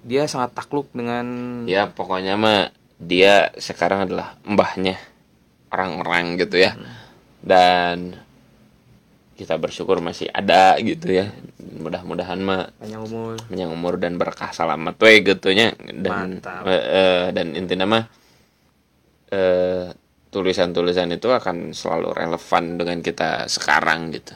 dia 0.07 0.31
sangat 0.31 0.55
takluk 0.55 0.87
dengan 0.95 1.27
ya 1.67 1.91
pokoknya 1.91 2.39
mah 2.39 2.71
dia 2.97 3.51
sekarang 3.59 4.07
adalah 4.09 4.39
mbahnya 4.47 4.97
orang-orang 5.75 6.41
gitu 6.41 6.57
ya. 6.63 6.79
Dan 7.43 8.17
kita 9.37 9.61
bersyukur 9.61 10.01
masih 10.01 10.33
ada 10.33 10.81
gitu 10.81 11.13
ya. 11.13 11.29
Mudah-mudahan 11.61 12.41
mah 12.41 12.73
panjang 12.81 13.05
umur. 13.05 13.37
panjang 13.45 13.71
umur 13.71 13.95
dan 14.01 14.17
berkah 14.17 14.51
selamat 14.55 14.97
we 14.97 15.21
gitunya 15.21 15.77
dan 15.77 16.41
Mantap. 16.41 16.65
eh, 16.65 16.73
eh, 16.73 17.23
dan 17.37 17.53
intinya 17.53 17.85
mah 17.85 18.05
eh, 19.29 19.93
tulisan-tulisan 20.33 21.13
itu 21.13 21.29
akan 21.29 21.77
selalu 21.77 22.17
relevan 22.17 22.65
dengan 22.81 22.99
kita 23.05 23.45
sekarang 23.53 24.17
gitu. 24.17 24.33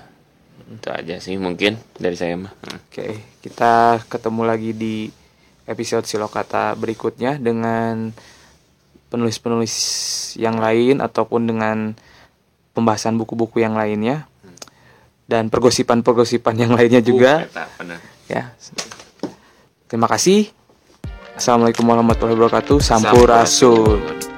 Itu 0.70 0.88
aja 0.92 1.16
sih 1.18 1.40
mungkin 1.40 1.80
dari 1.96 2.14
saya 2.14 2.36
mah. 2.36 2.52
Hmm. 2.52 2.76
Oke, 2.76 3.24
kita 3.40 4.04
ketemu 4.06 4.42
lagi 4.44 4.70
di 4.76 5.19
episode 5.70 6.02
Silokata 6.04 6.74
berikutnya 6.74 7.38
dengan 7.38 8.10
penulis-penulis 9.10 9.74
yang 10.38 10.58
lain 10.58 10.98
ataupun 10.98 11.46
dengan 11.46 11.94
pembahasan 12.74 13.18
buku-buku 13.18 13.62
yang 13.62 13.78
lainnya 13.78 14.26
dan 15.30 15.46
pergosipan-pergosipan 15.46 16.58
yang 16.58 16.72
lainnya 16.74 16.98
juga 16.98 17.46
Uh, 17.46 17.50
eta, 17.50 17.64
bener. 17.78 17.98
ya. 18.26 18.42
Terima 19.86 20.10
kasih. 20.10 20.50
Assalamualaikum 21.38 21.86
warahmatullahi 21.86 22.34
wabarakatuh. 22.34 22.78
Sampurasun. 22.82 24.29